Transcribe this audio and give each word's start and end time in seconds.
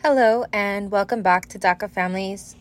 Hello, 0.00 0.44
and 0.52 0.92
welcome 0.92 1.22
back 1.22 1.48
to 1.48 1.58
DACA 1.58 1.90
Families 1.90 2.54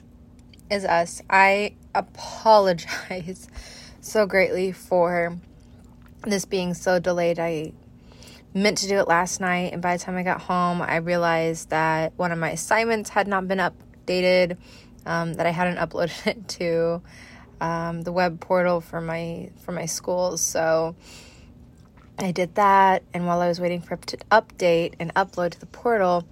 is 0.71 0.84
Us. 0.84 1.21
I 1.29 1.75
apologize 1.94 3.48
so 4.02 4.25
greatly 4.25 4.71
for 4.71 5.38
this 6.23 6.46
being 6.46 6.73
so 6.73 6.97
delayed. 6.97 7.38
I 7.38 7.73
meant 8.55 8.79
to 8.79 8.88
do 8.88 8.97
it 8.97 9.08
last 9.08 9.39
night, 9.39 9.71
and 9.71 9.84
by 9.84 9.96
the 9.96 10.04
time 10.04 10.18
I 10.18 10.23
got 10.23 10.42
home, 10.42 10.81
I 10.81 10.96
realized 10.96 11.70
that 11.70 12.13
one 12.18 12.31
of 12.31 12.40
my 12.40 12.50
assignments 12.50 13.12
had 13.12 13.28
not 13.28 13.47
been 13.47 13.60
updated, 13.60 14.58
um, 15.06 15.35
that 15.35 15.46
I 15.46 15.51
hadn't 15.51 15.78
uploaded 15.90 16.26
it 16.26 16.48
to 16.48 17.04
um, 17.62 18.02
the 18.02 18.12
web 18.12 18.40
portal 18.40 18.81
for 18.81 18.99
my 18.99 19.52
for 19.63 19.73
my 19.73 19.85
schools. 19.85 20.41
So 20.41 20.95
I 22.17 22.31
did 22.31 22.55
that, 22.55 23.04
and 23.13 23.27
while 23.27 23.41
I 23.41 23.48
was 23.48 23.62
waiting 23.62 23.81
for 23.81 23.94
it 23.94 24.08
to 24.08 24.17
update 24.31 24.95
and 24.99 25.13
upload 25.13 25.52
to 25.52 25.59
the 25.59 25.67
portal, 25.67 26.26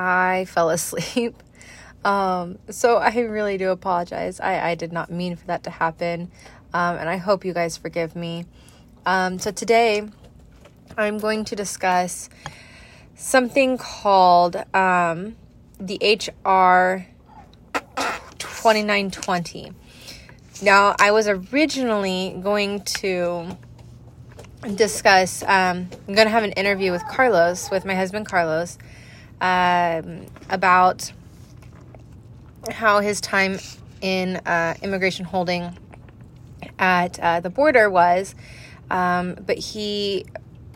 I 0.00 0.46
fell 0.46 0.70
asleep. 0.70 1.42
Um, 2.02 2.58
so 2.70 2.96
I 2.96 3.14
really 3.14 3.58
do 3.58 3.68
apologize. 3.68 4.40
I, 4.40 4.70
I 4.70 4.74
did 4.74 4.90
not 4.90 5.10
mean 5.10 5.36
for 5.36 5.46
that 5.48 5.64
to 5.64 5.70
happen. 5.70 6.30
Um, 6.72 6.96
and 6.96 7.10
I 7.10 7.18
hope 7.18 7.44
you 7.44 7.52
guys 7.52 7.76
forgive 7.76 8.16
me. 8.16 8.46
Um, 9.04 9.38
so 9.38 9.50
today 9.50 10.08
I'm 10.96 11.18
going 11.18 11.44
to 11.44 11.54
discuss 11.54 12.30
something 13.16 13.76
called 13.76 14.56
um, 14.74 15.36
the 15.78 15.98
HR 16.02 17.04
2920. 18.38 19.74
Now, 20.62 20.96
I 20.98 21.10
was 21.10 21.28
originally 21.28 22.40
going 22.42 22.80
to 23.02 23.58
discuss, 24.74 25.42
um, 25.42 25.90
I'm 26.08 26.14
going 26.14 26.26
to 26.26 26.30
have 26.30 26.44
an 26.44 26.52
interview 26.52 26.92
with 26.92 27.04
Carlos, 27.08 27.70
with 27.70 27.84
my 27.84 27.94
husband 27.94 28.24
Carlos 28.24 28.78
um, 29.40 30.26
about 30.48 31.12
how 32.70 33.00
his 33.00 33.20
time 33.20 33.58
in 34.00 34.36
uh, 34.36 34.74
immigration 34.82 35.24
holding 35.24 35.76
at 36.78 37.18
uh, 37.18 37.40
the 37.40 37.50
border 37.50 37.88
was. 37.90 38.34
Um, 38.90 39.36
but 39.46 39.58
he 39.58 40.26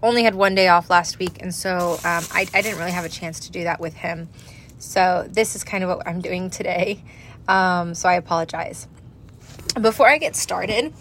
only 0.02 0.22
had 0.22 0.34
one 0.34 0.54
day 0.54 0.68
off 0.68 0.90
last 0.90 1.18
week, 1.18 1.40
and 1.40 1.52
so 1.54 1.94
um, 2.04 2.24
I, 2.32 2.46
I, 2.54 2.62
didn't 2.62 2.78
really 2.78 2.92
have 2.92 3.04
a 3.04 3.08
chance 3.08 3.40
to 3.40 3.50
do 3.50 3.64
that 3.64 3.80
with 3.80 3.94
him. 3.94 4.28
So 4.78 5.26
this 5.28 5.56
is 5.56 5.64
kind 5.64 5.82
of 5.82 5.90
what 5.90 6.06
I'm 6.06 6.20
doing 6.20 6.50
today. 6.50 7.02
Um, 7.48 7.94
so 7.94 8.08
I 8.08 8.14
apologize. 8.14 8.86
Before 9.80 10.08
I 10.08 10.18
get 10.18 10.36
started, 10.36 10.92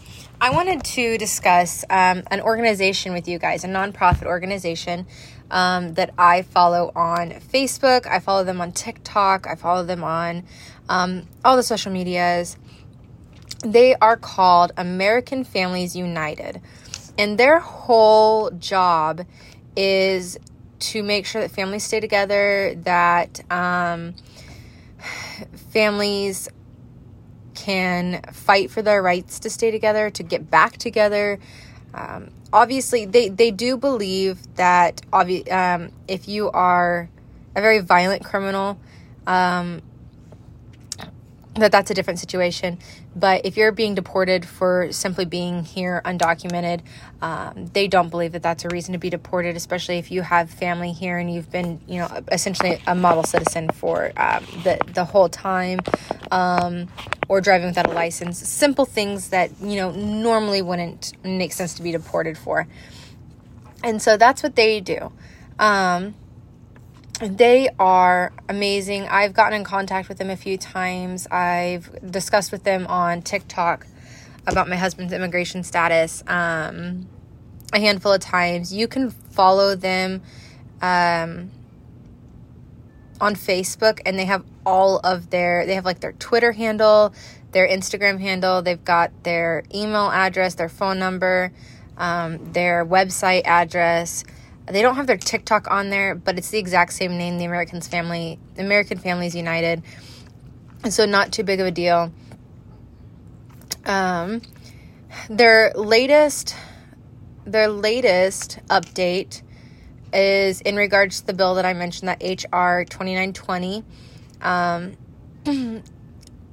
I 0.41 0.49
wanted 0.49 0.83
to 0.83 1.17
discuss 1.17 1.83
um, 1.89 2.23
an 2.31 2.41
organization 2.41 3.13
with 3.13 3.27
you 3.27 3.37
guys, 3.39 3.63
a 3.63 3.67
nonprofit 3.67 4.25
organization 4.25 5.05
um, 5.53 5.93
that 5.93 6.13
I 6.17 6.41
follow 6.41 6.91
on 6.95 7.29
Facebook. 7.29 8.07
I 8.07 8.19
follow 8.19 8.43
them 8.43 8.59
on 8.59 8.71
TikTok. 8.73 9.45
I 9.47 9.55
follow 9.55 9.85
them 9.85 10.03
on 10.03 10.43
um, 10.89 11.27
all 11.45 11.55
the 11.55 11.63
social 11.63 11.91
medias. 11.91 12.57
They 13.63 13.95
are 13.95 14.17
called 14.17 14.71
American 14.75 15.43
Families 15.43 15.95
United. 15.95 16.59
And 17.17 17.37
their 17.37 17.59
whole 17.59 18.49
job 18.51 19.21
is 19.77 20.37
to 20.79 21.03
make 21.03 21.27
sure 21.27 21.41
that 21.41 21.51
families 21.51 21.83
stay 21.83 21.99
together, 21.99 22.73
that 22.79 23.39
um, 23.51 24.15
families 25.71 26.49
can 27.53 28.23
fight 28.33 28.71
for 28.71 28.81
their 28.81 29.03
rights 29.03 29.39
to 29.39 29.51
stay 29.51 29.69
together, 29.69 30.09
to 30.09 30.23
get 30.23 30.49
back 30.49 30.77
together, 30.77 31.37
um, 31.93 32.31
obviously, 32.53 33.05
they, 33.05 33.29
they 33.29 33.51
do 33.51 33.77
believe 33.77 34.55
that 34.57 35.01
obvi- 35.13 35.51
um, 35.51 35.91
if 36.07 36.29
you 36.29 36.51
are 36.51 37.09
a 37.55 37.61
very 37.61 37.79
violent 37.81 38.23
criminal, 38.25 38.79
um, 39.27 39.81
that 41.55 41.71
that's 41.71 41.91
a 41.91 41.95
different 41.95 42.19
situation. 42.19 42.79
But 43.15 43.45
if 43.45 43.57
you're 43.57 43.71
being 43.71 43.93
deported 43.95 44.45
for 44.45 44.91
simply 44.91 45.25
being 45.25 45.63
here 45.63 46.01
undocumented, 46.03 46.81
um, 47.21 47.67
they 47.73 47.87
don't 47.87 48.09
believe 48.09 48.31
that 48.31 48.41
that's 48.41 48.65
a 48.65 48.69
reason 48.69 48.93
to 48.93 48.97
be 48.97 49.09
deported, 49.09 49.55
especially 49.55 49.97
if 49.97 50.11
you 50.11 50.23
have 50.23 50.49
family 50.49 50.91
here 50.91 51.17
and 51.17 51.31
you've 51.31 51.51
been, 51.51 51.79
you 51.87 51.99
know, 51.99 52.07
essentially 52.31 52.81
a 52.87 52.95
model 52.95 53.23
citizen 53.23 53.69
for 53.69 54.11
um, 54.17 54.45
the 54.63 54.79
the 54.93 55.05
whole 55.05 55.29
time, 55.29 55.79
um, 56.31 56.87
or 57.29 57.39
driving 57.39 57.67
without 57.67 57.87
a 57.87 57.91
license. 57.91 58.39
Simple 58.39 58.85
things 58.85 59.29
that 59.29 59.51
you 59.61 59.75
know 59.75 59.91
normally 59.91 60.61
wouldn't 60.61 61.13
make 61.23 61.53
sense 61.53 61.75
to 61.75 61.83
be 61.83 61.91
deported 61.91 62.37
for. 62.37 62.67
And 63.83 64.01
so 64.01 64.17
that's 64.17 64.41
what 64.41 64.55
they 64.55 64.79
do. 64.79 65.11
Um, 65.59 66.15
they 67.19 67.69
are 67.79 68.33
amazing. 68.49 69.07
I've 69.07 69.33
gotten 69.33 69.53
in 69.59 69.63
contact 69.63 70.09
with 70.09 70.17
them 70.17 70.29
a 70.29 70.35
few 70.35 70.57
times. 70.57 71.27
I've 71.27 71.89
discussed 72.09 72.51
with 72.51 72.63
them 72.63 72.87
on 72.87 73.21
TikTok 73.21 73.85
about 74.47 74.67
my 74.67 74.75
husband's 74.75 75.13
immigration 75.13 75.63
status 75.63 76.23
um, 76.27 77.07
a 77.71 77.79
handful 77.79 78.13
of 78.13 78.21
times. 78.21 78.73
You 78.73 78.87
can 78.87 79.09
follow 79.09 79.75
them 79.75 80.21
um, 80.81 81.51
on 83.21 83.35
Facebook, 83.35 84.01
and 84.05 84.17
they 84.17 84.25
have 84.25 84.43
all 84.65 84.97
of 84.99 85.29
their, 85.29 85.65
they 85.65 85.75
have 85.75 85.85
like 85.85 85.99
their 85.99 86.13
Twitter 86.13 86.51
handle, 86.51 87.13
their 87.51 87.67
Instagram 87.67 88.19
handle, 88.19 88.61
they've 88.61 88.83
got 88.83 89.23
their 89.23 89.63
email 89.73 90.09
address, 90.09 90.55
their 90.55 90.69
phone 90.69 90.99
number, 90.99 91.53
um, 91.97 92.51
their 92.53 92.85
website 92.85 93.43
address 93.45 94.23
they 94.67 94.81
don't 94.81 94.95
have 94.95 95.07
their 95.07 95.17
TikTok 95.17 95.69
on 95.69 95.89
there, 95.89 96.15
but 96.15 96.37
it's 96.37 96.49
the 96.49 96.57
exact 96.57 96.93
same 96.93 97.17
name, 97.17 97.37
the 97.37 97.45
Americans 97.45 97.87
Family, 97.87 98.39
American 98.57 98.97
Families 98.97 99.35
United. 99.35 99.83
So 100.89 101.05
not 101.05 101.31
too 101.33 101.43
big 101.43 101.59
of 101.59 101.67
a 101.67 101.71
deal. 101.71 102.11
Um, 103.85 104.41
their 105.29 105.73
latest, 105.75 106.55
their 107.45 107.67
latest 107.67 108.59
update 108.69 109.41
is 110.13 110.61
in 110.61 110.75
regards 110.75 111.21
to 111.21 111.27
the 111.27 111.33
bill 111.33 111.55
that 111.55 111.65
I 111.65 111.73
mentioned, 111.73 112.07
that 112.07 112.21
HR 112.21 112.83
twenty 112.89 113.15
nine 113.15 113.33
twenty. 113.33 113.83
Um, 114.41 114.95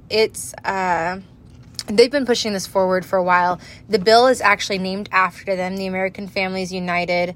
it's 0.09 0.53
uh, 0.65 1.21
they've 1.87 2.11
been 2.11 2.25
pushing 2.25 2.51
this 2.51 2.67
forward 2.67 3.05
for 3.05 3.17
a 3.17 3.23
while. 3.23 3.59
The 3.87 3.99
bill 3.99 4.27
is 4.27 4.41
actually 4.41 4.79
named 4.79 5.07
after 5.13 5.55
them, 5.55 5.77
the 5.77 5.87
American 5.87 6.27
Families 6.27 6.73
United 6.73 7.35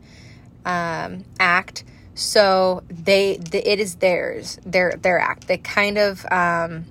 um, 0.65 1.23
act. 1.39 1.83
So 2.15 2.83
they, 2.89 3.37
the, 3.37 3.69
it 3.69 3.79
is 3.79 3.95
theirs, 3.95 4.57
their 4.65 4.93
their 5.01 5.19
act. 5.19 5.47
They 5.47 5.57
kind 5.57 5.97
of 5.97 6.25
um, 6.31 6.85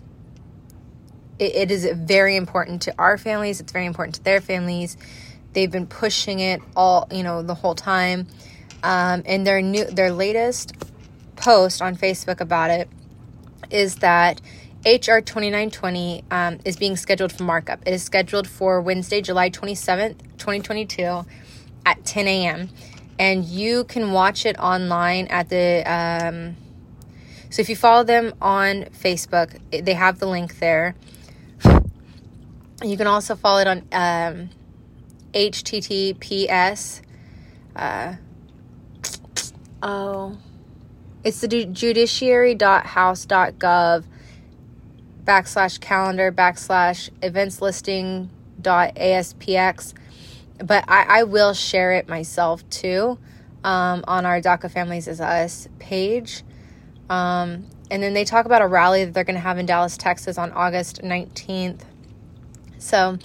it, 1.38 1.54
it 1.56 1.70
is 1.70 1.88
very 1.94 2.36
important 2.36 2.82
to 2.82 2.94
our 2.98 3.18
families. 3.18 3.60
It's 3.60 3.72
very 3.72 3.86
important 3.86 4.16
to 4.16 4.24
their 4.24 4.40
families. 4.40 4.96
They've 5.52 5.70
been 5.70 5.86
pushing 5.86 6.40
it 6.40 6.60
all, 6.76 7.08
you 7.10 7.22
know, 7.22 7.42
the 7.42 7.54
whole 7.54 7.74
time. 7.74 8.26
Um, 8.82 9.22
and 9.24 9.46
their 9.46 9.62
new, 9.62 9.84
their 9.84 10.12
latest 10.12 10.74
post 11.36 11.80
on 11.80 11.96
Facebook 11.96 12.40
about 12.40 12.70
it 12.70 12.88
is 13.70 13.96
that 13.96 14.40
HR 14.84 15.20
2920 15.20 16.24
um, 16.30 16.58
is 16.64 16.76
being 16.76 16.96
scheduled 16.96 17.32
for 17.32 17.44
markup. 17.44 17.80
It 17.86 17.94
is 17.94 18.02
scheduled 18.02 18.46
for 18.46 18.80
Wednesday, 18.82 19.22
July 19.22 19.48
27th, 19.48 20.18
2022 20.36 21.24
at 21.86 22.04
10 22.04 22.28
a.m 22.28 22.68
and 23.18 23.44
you 23.44 23.82
can 23.84 24.12
watch 24.12 24.46
it 24.46 24.58
online 24.58 25.26
at 25.28 25.48
the 25.48 25.82
um, 25.90 26.56
so 27.50 27.62
if 27.62 27.68
you 27.68 27.76
follow 27.76 28.04
them 28.04 28.34
on 28.40 28.84
facebook 28.84 29.58
they 29.70 29.94
have 29.94 30.18
the 30.18 30.26
link 30.26 30.58
there. 30.58 30.94
You 32.82 32.96
can 32.96 33.06
also 33.06 33.36
follow 33.36 33.60
it 33.60 33.68
on 33.68 33.78
um, 33.92 34.50
https 35.32 37.00
uh, 37.76 38.14
oh. 39.82 40.36
it's 41.22 41.40
the 41.40 41.64
judiciary.house.gov 41.64 44.04
backslash 45.24 45.80
calendar 45.80 46.30
backslash 46.30 47.08
events 47.22 47.62
listing 47.62 48.28
dot 48.60 48.94
aspx 48.96 49.94
but 50.58 50.84
I, 50.88 51.20
I 51.20 51.22
will 51.24 51.54
share 51.54 51.92
it 51.92 52.08
myself 52.08 52.68
too 52.70 53.18
um, 53.64 54.04
on 54.06 54.26
our 54.26 54.40
DACA 54.40 54.70
Families 54.70 55.08
is 55.08 55.20
Us 55.20 55.68
page. 55.78 56.42
Um, 57.08 57.66
and 57.90 58.02
then 58.02 58.14
they 58.14 58.24
talk 58.24 58.46
about 58.46 58.62
a 58.62 58.66
rally 58.66 59.04
that 59.04 59.14
they're 59.14 59.24
going 59.24 59.34
to 59.34 59.40
have 59.40 59.58
in 59.58 59.66
Dallas, 59.66 59.96
Texas 59.96 60.38
on 60.38 60.52
August 60.52 61.02
19th. 61.02 61.82
So, 62.78 63.18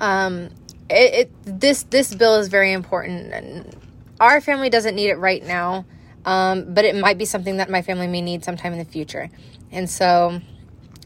um, 0.00 0.50
it, 0.88 1.14
it, 1.14 1.60
this 1.60 1.84
this 1.84 2.14
bill 2.14 2.36
is 2.36 2.48
very 2.48 2.72
important. 2.72 3.32
And 3.32 3.76
our 4.20 4.40
family 4.40 4.70
doesn't 4.70 4.94
need 4.94 5.08
it 5.08 5.16
right 5.16 5.44
now, 5.44 5.84
um, 6.24 6.74
but 6.74 6.84
it 6.84 6.94
might 6.96 7.18
be 7.18 7.24
something 7.24 7.56
that 7.56 7.70
my 7.70 7.82
family 7.82 8.06
may 8.06 8.20
need 8.20 8.44
sometime 8.44 8.72
in 8.72 8.78
the 8.78 8.84
future. 8.84 9.30
And 9.70 9.88
so, 9.88 10.40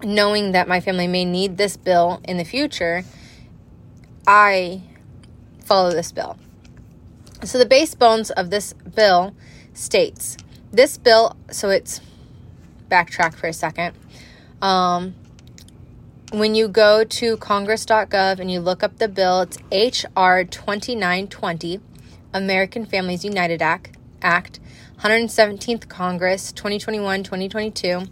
knowing 0.02 0.52
that 0.52 0.68
my 0.68 0.80
family 0.80 1.06
may 1.06 1.24
need 1.24 1.56
this 1.56 1.76
bill 1.76 2.20
in 2.24 2.36
the 2.36 2.44
future, 2.44 3.04
I 4.26 4.82
follow 5.66 5.90
this 5.90 6.12
bill. 6.12 6.38
So 7.44 7.58
the 7.58 7.66
base 7.66 7.94
bones 7.94 8.30
of 8.30 8.50
this 8.50 8.72
bill 8.72 9.34
states 9.74 10.36
this 10.72 10.96
bill, 10.98 11.36
so 11.50 11.70
it's 11.70 12.00
backtrack 12.90 13.34
for 13.34 13.46
a 13.46 13.52
second. 13.52 13.94
Um, 14.60 15.14
when 16.32 16.54
you 16.54 16.68
go 16.68 17.04
to 17.04 17.36
congress.gov 17.36 18.38
and 18.40 18.50
you 18.50 18.60
look 18.60 18.82
up 18.82 18.98
the 18.98 19.08
bill, 19.08 19.42
it's 19.42 19.58
H.R. 19.70 20.44
2920, 20.44 21.80
American 22.34 22.84
Families 22.84 23.24
United 23.24 23.62
Act, 23.62 23.96
Act 24.22 24.60
117th 25.00 25.88
Congress, 25.88 26.52
2021 26.52 27.22
2022. 27.22 28.02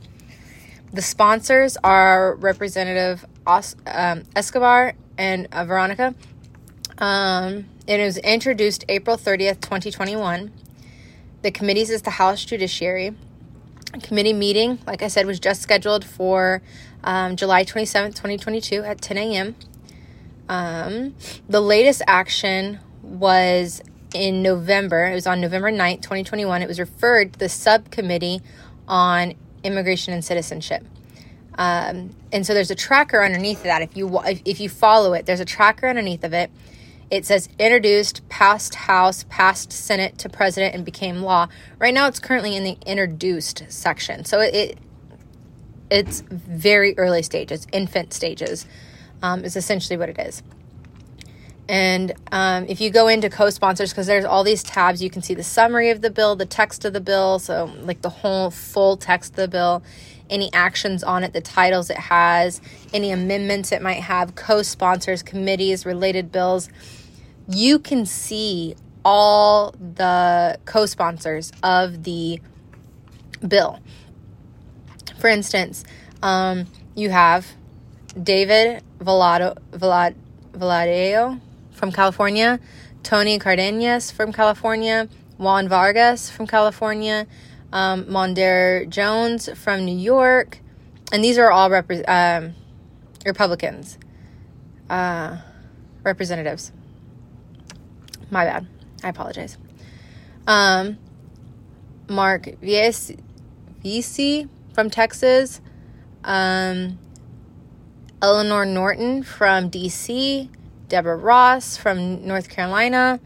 The 0.93 1.03
sponsors 1.03 1.77
are 1.83 2.35
Representative 2.37 3.27
Os- 3.47 3.75
um, 3.87 4.25
Escobar 4.37 4.95
and 5.19 5.49
uh, 5.51 5.65
Veronica. 5.65 6.15
Um, 6.99 7.67
it 7.87 7.99
was 7.99 8.19
introduced 8.19 8.85
April 8.89 9.17
30th, 9.17 9.61
2021. 9.61 10.53
The 11.43 11.51
committees 11.51 11.91
is 11.91 12.03
the 12.03 12.11
House 12.11 12.45
Judiciary. 12.45 13.15
Committee 14.03 14.33
meeting, 14.33 14.79
like 14.87 15.03
I 15.03 15.09
said, 15.09 15.27
was 15.27 15.39
just 15.39 15.63
scheduled 15.63 16.05
for 16.05 16.63
um, 17.03 17.37
July 17.37 17.65
27th, 17.65 18.11
2022 18.11 18.83
at 18.83 19.01
10 19.01 19.19
a.m. 19.19 19.57
Um, 20.49 21.15
the 21.49 21.61
latest 21.61 22.03
action 22.07 22.81
was 23.03 23.83
in 24.15 24.43
November. 24.43 25.07
It 25.07 25.15
was 25.15 25.27
on 25.27 25.41
November 25.41 25.71
9th, 25.71 26.03
2021. 26.03 26.63
It 26.63 26.69
was 26.69 26.81
referred 26.81 27.35
to 27.35 27.39
the 27.39 27.49
subcommittee 27.49 28.41
on 28.89 29.35
immigration 29.63 30.13
and 30.13 30.25
citizenship. 30.25 30.85
Um, 31.57 32.11
and 32.33 32.47
so 32.47 32.53
there's 32.53 32.71
a 32.71 32.75
tracker 32.75 33.23
underneath 33.23 33.63
that. 33.63 33.81
If 33.83 33.97
you 33.97 34.21
if 34.45 34.59
you 34.59 34.69
follow 34.69 35.13
it, 35.13 35.27
there's 35.27 35.41
a 35.41 35.45
tracker 35.45 35.89
underneath 35.89 36.25
of 36.25 36.33
it 36.33 36.51
it 37.11 37.27
says 37.27 37.49
introduced, 37.59 38.27
passed 38.29 38.75
House, 38.75 39.25
passed 39.29 39.73
Senate 39.73 40.19
to 40.19 40.29
President, 40.29 40.75
and 40.75 40.85
became 40.85 41.23
law. 41.23 41.49
Right 41.79 41.95
now, 41.95 42.07
it's 42.09 42.21
currently 42.21 42.57
in 42.57 42.65
the 42.65 42.77
introduced 42.87 43.65
section, 43.69 44.25
so 44.25 44.41
it, 44.41 44.55
it 44.55 44.79
it's 45.91 46.21
very 46.23 46.97
early 46.99 47.23
stages, 47.23 47.67
infant 47.73 48.13
stages, 48.13 48.67
um, 49.23 49.45
is 49.45 49.55
essentially 49.55 49.97
what 49.97 50.09
it 50.09 50.19
is. 50.19 50.43
And 51.69 52.13
um, 52.31 52.67
if 52.69 52.81
you 52.81 52.91
go 52.91 53.09
into 53.09 53.31
co 53.31 53.49
sponsors, 53.51 53.91
because 53.91 54.07
there's 54.07 54.25
all 54.25 54.45
these 54.45 54.63
tabs, 54.63 55.03
you 55.03 55.09
can 55.09 55.23
see 55.23 55.35
the 55.35 55.45
summary 55.45 55.91
of 55.91 56.03
the 56.03 56.11
bill, 56.11 56.37
the 56.37 56.47
text 56.47 56.85
of 56.85 56.93
the 56.93 57.01
bill, 57.01 57.39
so 57.39 57.73
like 57.83 58.03
the 58.03 58.11
whole 58.11 58.51
full 58.51 58.97
text 58.97 59.33
of 59.33 59.37
the 59.37 59.49
bill, 59.49 59.83
any 60.31 60.53
actions 60.53 61.03
on 61.03 61.25
it, 61.25 61.33
the 61.33 61.41
titles 61.41 61.91
it 61.91 61.99
has, 61.99 62.61
any 62.93 63.11
amendments 63.11 63.73
it 63.73 63.83
might 63.83 64.03
have, 64.03 64.35
co 64.35 64.63
sponsors, 64.63 65.23
committees, 65.23 65.85
related 65.85 66.33
bills. 66.33 66.69
You 67.49 67.79
can 67.79 68.07
see 68.07 68.75
all 69.05 69.73
the 69.73 70.59
co 70.65 70.87
sponsors 70.87 71.53
of 71.63 72.05
the 72.05 72.41
bill. 73.47 73.81
For 75.19 75.29
instance, 75.29 75.85
um, 76.23 76.67
you 76.95 77.11
have 77.11 77.47
David 78.21 78.83
Velado, 78.99 79.59
Velad, 79.73 81.41
from 81.73 81.93
California, 81.93 82.61
Tony 83.03 83.39
Cardenas 83.39 84.11
from 84.11 84.33
California, 84.33 85.09
Juan 85.37 85.69
Vargas 85.69 86.31
from 86.31 86.47
California, 86.47 87.27
um, 87.75 88.05
Mondaire 88.05 88.89
Jones 88.89 89.51
from 89.59 89.85
New 89.85 89.99
York, 89.99 90.61
and 91.13 91.23
these 91.23 91.37
are 91.37 91.51
all 91.51 91.69
repre- 91.69 92.09
um, 92.09 92.55
Republicans, 93.27 93.99
uh, 94.89 95.39
representatives. 96.05 96.73
My 98.31 98.45
bad. 98.45 98.67
I 99.03 99.09
apologize. 99.09 99.59
Um, 100.47 100.99
Marc 102.09 102.45
Veasey 102.63 104.49
from 104.73 104.89
Texas, 104.89 105.61
um, 106.23 106.99
Eleanor 108.23 108.65
Norton 108.65 109.25
from 109.25 109.71
DC, 109.71 110.49
Deborah 110.89 111.17
Ross 111.17 111.77
from 111.77 112.25
North 112.25 112.49
Carolina, 112.49 113.19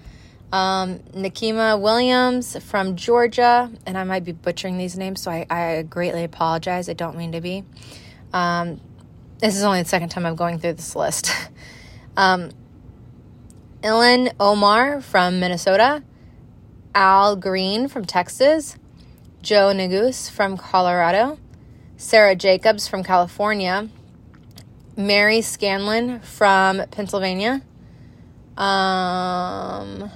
um, 0.52 1.00
Williams 1.12 2.62
from 2.64 2.96
Georgia, 2.96 3.70
and 3.86 3.98
I 3.98 4.04
might 4.04 4.24
be 4.24 4.32
butchering 4.32 4.78
these 4.78 4.96
names, 4.96 5.20
so 5.20 5.30
I, 5.30 5.46
I 5.50 5.82
greatly 5.82 6.24
apologize. 6.24 6.88
I 6.88 6.94
don't 6.94 7.16
mean 7.16 7.32
to 7.32 7.40
be. 7.40 7.64
Um, 8.32 8.80
this 9.40 9.56
is 9.56 9.62
only 9.62 9.82
the 9.82 9.88
second 9.88 10.08
time 10.08 10.26
I'm 10.26 10.36
going 10.36 10.58
through 10.58 10.74
this 10.74 10.96
list. 10.96 11.30
um, 12.16 12.50
Ilhan 13.82 14.32
Omar 14.40 15.00
from 15.00 15.38
Minnesota, 15.38 16.02
Al 16.94 17.36
Green 17.36 17.86
from 17.88 18.04
Texas, 18.04 18.76
Joe 19.42 19.72
Neguse 19.72 20.30
from 20.30 20.56
Colorado, 20.56 21.38
Sarah 21.96 22.34
Jacobs 22.34 22.88
from 22.88 23.04
California, 23.04 23.88
Mary 24.96 25.42
Scanlon 25.42 26.20
from 26.20 26.82
Pennsylvania, 26.90 27.62
um, 28.56 30.10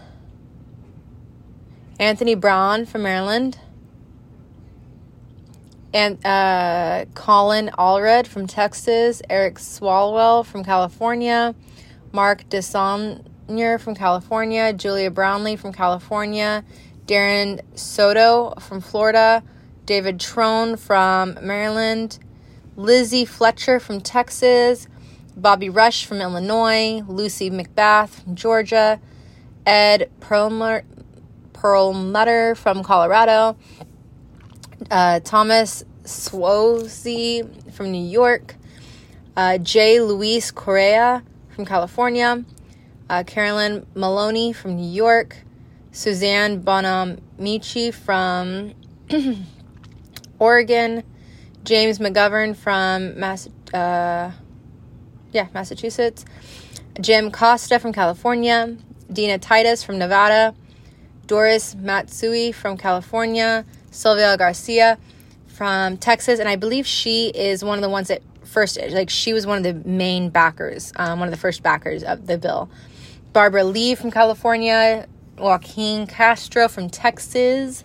Anthony 2.02 2.34
Brown 2.34 2.84
from 2.84 3.04
Maryland, 3.04 3.60
and 5.94 6.18
uh, 6.26 7.04
Colin 7.14 7.70
Allred 7.78 8.26
from 8.26 8.48
Texas, 8.48 9.22
Eric 9.30 9.54
Swalwell 9.54 10.44
from 10.44 10.64
California, 10.64 11.54
Mark 12.10 12.42
DeSaulnier 12.48 13.80
from 13.80 13.94
California, 13.94 14.72
Julia 14.72 15.12
Brownley 15.12 15.56
from 15.56 15.72
California, 15.72 16.64
Darren 17.06 17.60
Soto 17.78 18.54
from 18.58 18.80
Florida, 18.80 19.44
David 19.86 20.18
Trone 20.18 20.76
from 20.76 21.38
Maryland, 21.40 22.18
Lizzie 22.74 23.24
Fletcher 23.24 23.78
from 23.78 24.00
Texas, 24.00 24.88
Bobby 25.36 25.68
Rush 25.68 26.04
from 26.04 26.20
Illinois, 26.20 27.04
Lucy 27.06 27.48
McBath 27.48 28.08
from 28.08 28.34
Georgia, 28.34 29.00
Ed 29.64 30.10
Perlmutter, 30.18 30.84
Perlmutter 31.62 32.56
from 32.56 32.82
Colorado, 32.82 33.56
uh, 34.90 35.20
Thomas 35.20 35.84
Suozzi 36.02 37.72
from 37.72 37.92
New 37.92 38.04
York, 38.04 38.56
uh, 39.36 39.58
J. 39.58 40.00
Luis 40.00 40.50
Correa 40.50 41.22
from 41.50 41.64
California, 41.64 42.44
uh, 43.08 43.22
Carolyn 43.22 43.86
Maloney 43.94 44.52
from 44.52 44.74
New 44.74 44.90
York, 44.90 45.36
Suzanne 45.92 46.60
Bonamici 46.60 47.94
from 47.94 48.74
Oregon, 50.40 51.04
James 51.62 52.00
McGovern 52.00 52.56
from 52.56 53.20
Mass, 53.20 53.48
uh, 53.72 54.32
yeah, 55.30 55.46
Massachusetts, 55.54 56.24
Jim 57.00 57.30
Costa 57.30 57.78
from 57.78 57.92
California, 57.92 58.76
Dina 59.12 59.38
Titus 59.38 59.84
from 59.84 59.98
Nevada, 59.98 60.56
Doris 61.32 61.74
Matsui 61.74 62.52
from 62.52 62.76
California, 62.76 63.64
Sylvia 63.90 64.36
Garcia 64.36 64.98
from 65.46 65.96
Texas, 65.96 66.38
and 66.38 66.46
I 66.46 66.56
believe 66.56 66.86
she 66.86 67.28
is 67.28 67.64
one 67.64 67.78
of 67.78 67.82
the 67.82 67.88
ones 67.88 68.08
that 68.08 68.20
first, 68.44 68.78
like, 68.90 69.08
she 69.08 69.32
was 69.32 69.46
one 69.46 69.56
of 69.56 69.64
the 69.64 69.88
main 69.88 70.28
backers, 70.28 70.92
um, 70.96 71.20
one 71.20 71.28
of 71.28 71.32
the 71.32 71.40
first 71.40 71.62
backers 71.62 72.02
of 72.02 72.26
the 72.26 72.36
bill. 72.36 72.68
Barbara 73.32 73.64
Lee 73.64 73.94
from 73.94 74.10
California, 74.10 75.08
Joaquin 75.38 76.06
Castro 76.06 76.68
from 76.68 76.90
Texas, 76.90 77.82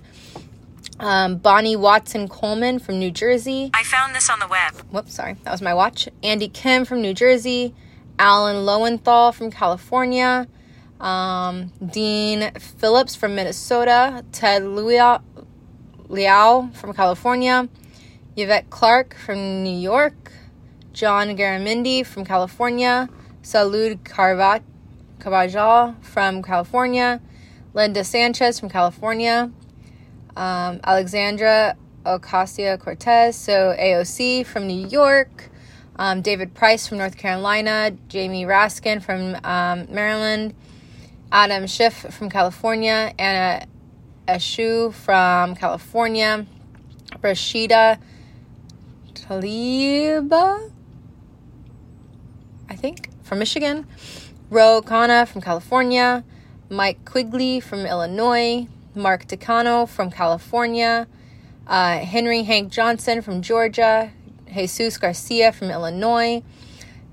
um, 0.99 1.37
Bonnie 1.37 1.77
Watson 1.77 2.27
Coleman 2.27 2.79
from 2.79 2.99
New 2.99 3.11
Jersey. 3.11 3.71
I 3.73 3.83
found 3.83 4.13
this 4.13 4.29
on 4.29 4.39
the 4.39 4.47
web. 4.49 4.73
Whoops, 4.91 5.13
sorry, 5.13 5.37
that 5.45 5.51
was 5.51 5.61
my 5.61 5.73
watch. 5.73 6.09
Andy 6.21 6.49
Kim 6.49 6.83
from 6.83 7.01
New 7.01 7.13
Jersey, 7.13 7.73
Alan 8.19 8.65
Lowenthal 8.65 9.31
from 9.31 9.51
California, 9.51 10.49
um, 10.99 11.71
Dean 11.85 12.51
Phillips 12.59 13.15
from 13.15 13.35
Minnesota, 13.35 14.23
Ted 14.31 14.63
Liao, 14.65 15.21
from 16.73 16.93
California, 16.93 17.69
Yvette 18.35 18.69
Clarke 18.69 19.15
from 19.15 19.63
New 19.63 19.77
York, 19.77 20.31
John 20.93 21.37
Garamendi 21.37 22.05
from 22.05 22.25
California, 22.25 23.09
Salud 23.43 24.03
Carbajal 25.19 25.95
from 26.01 26.41
California, 26.41 27.21
Linda 27.73 28.03
Sanchez 28.03 28.59
from 28.59 28.69
California, 28.69 29.51
um, 30.35 30.79
Alexandra 30.83 31.75
Ocasio 32.05 32.79
Cortez, 32.79 33.35
so 33.35 33.75
AOC 33.77 34.45
from 34.45 34.67
New 34.67 34.87
York, 34.87 35.49
um, 35.97 36.21
David 36.21 36.53
Price 36.53 36.87
from 36.87 36.97
North 36.97 37.17
Carolina, 37.17 37.91
Jamie 38.07 38.45
Raskin 38.45 39.01
from 39.01 39.35
um, 39.43 39.93
Maryland, 39.93 40.53
Adam 41.31 41.67
Schiff 41.67 41.93
from 41.93 42.29
California, 42.29 43.13
Anna 43.19 43.65
Eshoo 44.27 44.93
from 44.93 45.55
California, 45.55 46.45
Rashida 47.21 47.99
Taliba, 49.13 50.71
I 52.69 52.75
think, 52.75 53.09
from 53.23 53.39
Michigan, 53.39 53.85
Ro 54.49 54.81
Khanna 54.81 55.27
from 55.27 55.41
California, 55.41 56.23
Mike 56.69 57.03
Quigley 57.03 57.59
from 57.59 57.85
Illinois, 57.85 58.67
Mark 58.95 59.27
Takano 59.27 59.87
from 59.87 60.09
California, 60.09 61.07
uh, 61.67 61.99
Henry 61.99 62.43
Hank 62.43 62.71
Johnson 62.71 63.21
from 63.21 63.41
Georgia, 63.41 64.11
Jesus 64.53 64.97
Garcia 64.97 65.51
from 65.51 65.71
Illinois, 65.71 66.41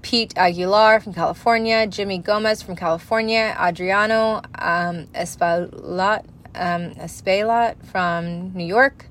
Pete 0.05 0.35
Aguilar 0.37 1.01
from 1.01 1.15
California, 1.15 1.87
Jimmy 1.87 2.19
Gomez 2.19 2.61
from 2.61 2.77
California, 2.77 3.57
Adriano 3.59 4.43
um, 4.59 5.07
Espaillat, 5.15 6.27
um, 6.55 6.95
Espaillat 6.97 7.83
from 7.87 8.53
New 8.53 8.67
York, 8.67 9.07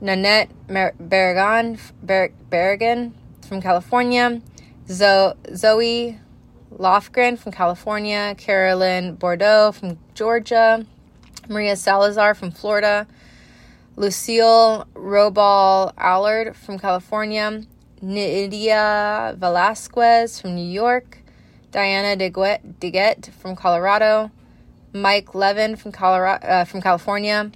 Nanette 0.00 0.50
Barragan, 0.68 1.78
Barragan 2.04 3.12
from 3.48 3.62
California, 3.62 4.42
Zo- 4.88 5.34
Zoe 5.54 6.18
Lofgren 6.76 7.38
from 7.38 7.52
California, 7.52 8.34
Carolyn 8.36 9.14
Bourdeaux 9.14 9.70
from 9.72 9.96
Georgia, 10.14 10.84
Maria 11.48 11.76
Salazar 11.76 12.34
from 12.34 12.50
Florida, 12.50 13.06
Lucille 13.94 14.88
Robal 14.94 15.92
Allard 15.96 16.56
from 16.56 16.80
California, 16.80 17.62
Nydia 18.06 19.36
Velázquez 19.36 20.40
from 20.40 20.54
New 20.54 20.64
York, 20.64 21.18
Diana 21.72 22.16
DeGette 22.16 23.32
from 23.32 23.56
Colorado, 23.56 24.30
Mike 24.92 25.34
Levin 25.34 25.74
from 25.74 25.90
Colorado 25.90 26.46
uh, 26.46 26.64
from 26.64 26.80
California, 26.80 27.50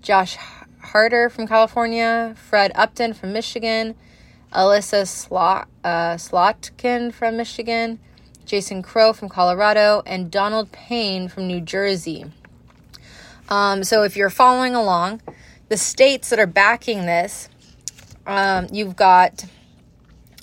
Josh 0.00 0.36
Harder 0.80 1.28
from 1.28 1.48
California, 1.48 2.32
Fred 2.36 2.70
Upton 2.76 3.12
from 3.12 3.32
Michigan, 3.32 3.96
Alyssa 4.52 5.66
uh, 5.82 6.14
Slotkin 6.14 7.12
from 7.12 7.36
Michigan, 7.36 7.98
Jason 8.46 8.82
Crow 8.82 9.12
from 9.12 9.28
Colorado, 9.28 10.02
and 10.06 10.30
Donald 10.30 10.70
Payne 10.70 11.26
from 11.26 11.48
New 11.48 11.60
Jersey. 11.60 12.24
Um, 13.48 13.82
so 13.82 14.04
if 14.04 14.16
you're 14.16 14.30
following 14.30 14.76
along, 14.76 15.22
the 15.68 15.76
states 15.76 16.30
that 16.30 16.38
are 16.38 16.46
backing 16.46 17.06
this, 17.06 17.48
um, 18.28 18.68
you've 18.70 18.94
got 18.94 19.44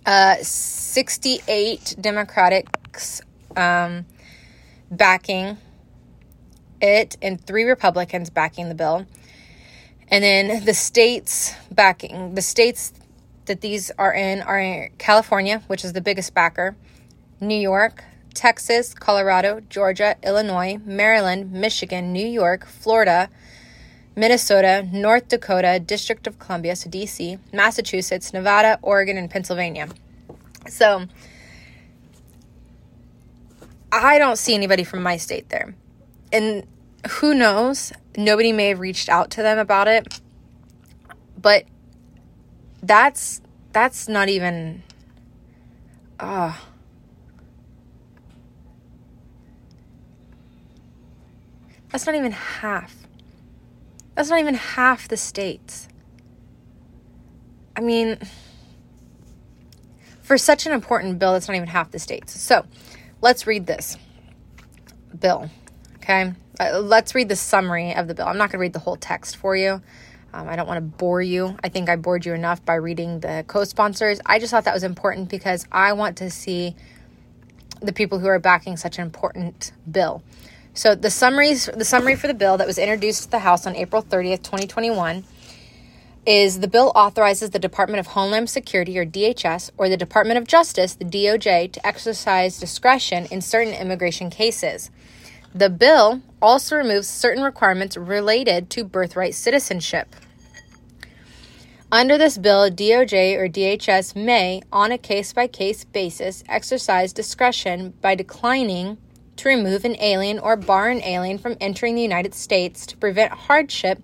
uh, 0.05 0.35
68 0.41 1.95
Democrats 1.99 3.21
um, 3.55 4.05
backing 4.91 5.57
it 6.81 7.17
and 7.21 7.43
three 7.45 7.63
Republicans 7.63 8.29
backing 8.29 8.69
the 8.69 8.75
bill. 8.75 9.05
And 10.09 10.23
then 10.23 10.65
the 10.65 10.73
states 10.73 11.53
backing, 11.71 12.35
the 12.35 12.41
states 12.41 12.93
that 13.45 13.61
these 13.61 13.91
are 13.97 14.13
in 14.13 14.41
are 14.41 14.89
California, 14.97 15.63
which 15.67 15.83
is 15.83 15.93
the 15.93 16.01
biggest 16.01 16.33
backer, 16.33 16.75
New 17.41 17.57
York, 17.57 18.03
Texas, 18.33 18.93
Colorado, 18.93 19.61
Georgia, 19.69 20.15
Illinois, 20.23 20.77
Maryland, 20.83 21.51
Michigan, 21.51 22.11
New 22.11 22.25
York, 22.27 22.65
Florida, 22.65 23.29
Minnesota, 24.15 24.87
North 24.91 25.27
Dakota, 25.27 25.79
District 25.79 26.25
of 26.27 26.39
Columbia, 26.39 26.75
so 26.75 26.89
DC, 26.89 27.37
Massachusetts, 27.51 28.31
Nevada, 28.31 28.79
Oregon, 28.81 29.17
and 29.17 29.29
Pennsylvania. 29.29 29.89
So 30.69 31.05
I 33.91 34.17
don't 34.17 34.37
see 34.37 34.53
anybody 34.55 34.83
from 34.83 35.03
my 35.03 35.17
state 35.17 35.49
there. 35.49 35.75
And 36.31 36.65
who 37.09 37.33
knows? 37.33 37.93
Nobody 38.17 38.51
may 38.51 38.69
have 38.69 38.79
reached 38.79 39.09
out 39.09 39.31
to 39.31 39.41
them 39.41 39.57
about 39.57 39.87
it. 39.87 40.19
But 41.39 41.65
that's 42.81 43.41
that's 43.71 44.07
not 44.07 44.29
even 44.29 44.83
uh 46.19 46.57
that's 51.89 52.05
not 52.05 52.15
even 52.15 52.31
half 52.31 53.05
that's 54.15 54.29
not 54.29 54.39
even 54.39 54.55
half 54.55 55.07
the 55.07 55.17
states. 55.17 55.87
I 57.75 57.81
mean, 57.81 58.17
for 60.21 60.37
such 60.37 60.65
an 60.65 60.71
important 60.71 61.19
bill, 61.19 61.33
that's 61.33 61.47
not 61.47 61.55
even 61.55 61.67
half 61.67 61.91
the 61.91 61.99
states. 61.99 62.39
So 62.39 62.65
let's 63.21 63.45
read 63.45 63.67
this 63.67 63.97
bill. 65.19 65.49
Okay. 65.97 66.33
Uh, 66.59 66.79
let's 66.79 67.13
read 67.13 67.27
the 67.27 67.35
summary 67.35 67.93
of 67.93 68.07
the 68.07 68.13
bill. 68.13 68.27
I'm 68.27 68.37
not 68.37 68.49
going 68.49 68.59
to 68.59 68.61
read 68.61 68.73
the 68.73 68.79
whole 68.79 68.95
text 68.95 69.35
for 69.35 69.55
you. 69.55 69.81
Um, 70.33 70.49
I 70.49 70.55
don't 70.55 70.67
want 70.67 70.77
to 70.77 70.97
bore 70.97 71.21
you. 71.21 71.55
I 71.63 71.69
think 71.69 71.89
I 71.89 71.95
bored 71.95 72.25
you 72.25 72.33
enough 72.33 72.63
by 72.63 72.75
reading 72.75 73.19
the 73.19 73.43
co 73.47 73.63
sponsors. 73.63 74.19
I 74.25 74.39
just 74.39 74.51
thought 74.51 74.65
that 74.65 74.73
was 74.73 74.83
important 74.83 75.29
because 75.29 75.65
I 75.71 75.93
want 75.93 76.17
to 76.17 76.29
see 76.29 76.75
the 77.81 77.93
people 77.93 78.19
who 78.19 78.27
are 78.27 78.39
backing 78.39 78.77
such 78.77 78.97
an 78.97 79.05
important 79.05 79.71
bill. 79.89 80.23
So 80.75 80.93
the 80.93 81.09
summaries, 81.09 81.69
the 81.73 81.85
summary 81.85 82.17
for 82.17 82.27
the 82.27 82.33
bill 82.33 82.57
that 82.57 82.67
was 82.67 82.77
introduced 82.77 83.23
to 83.23 83.31
the 83.31 83.39
House 83.39 83.65
on 83.65 83.77
April 83.77 84.03
30th, 84.03 84.43
2021 84.43 85.23
is 86.25 86.59
the 86.59 86.67
bill 86.67 86.91
authorizes 86.95 87.51
the 87.51 87.59
Department 87.59 88.01
of 88.01 88.07
Homeland 88.07 88.49
Security 88.49 88.99
or 88.99 89.05
DHS 89.05 89.71
or 89.77 89.87
the 89.87 89.95
Department 89.95 90.37
of 90.37 90.45
Justice, 90.45 90.95
the 90.95 91.05
DOJ, 91.05 91.71
to 91.71 91.87
exercise 91.87 92.59
discretion 92.59 93.25
in 93.31 93.39
certain 93.39 93.73
immigration 93.73 94.29
cases. 94.29 94.91
The 95.53 95.69
bill 95.69 96.21
also 96.41 96.75
removes 96.75 97.07
certain 97.07 97.41
requirements 97.41 97.95
related 97.95 98.69
to 98.71 98.83
birthright 98.83 99.33
citizenship. 99.33 100.13
Under 101.89 102.17
this 102.17 102.37
bill, 102.37 102.69
DOJ 102.69 103.37
or 103.37 103.47
DHS 103.47 104.13
may, 104.13 104.61
on 104.73 104.91
a 104.91 104.97
case 104.97 105.31
by 105.31 105.47
case 105.47 105.85
basis, 105.85 106.43
exercise 106.49 107.13
discretion 107.13 107.93
by 108.01 108.15
declining 108.15 108.97
to 109.37 109.49
remove 109.49 109.85
an 109.85 109.95
alien 109.99 110.39
or 110.39 110.55
bar 110.55 110.89
an 110.89 111.01
alien 111.03 111.37
from 111.37 111.57
entering 111.59 111.95
the 111.95 112.01
United 112.01 112.33
States 112.33 112.85
to 112.87 112.97
prevent 112.97 113.31
hardship 113.31 114.01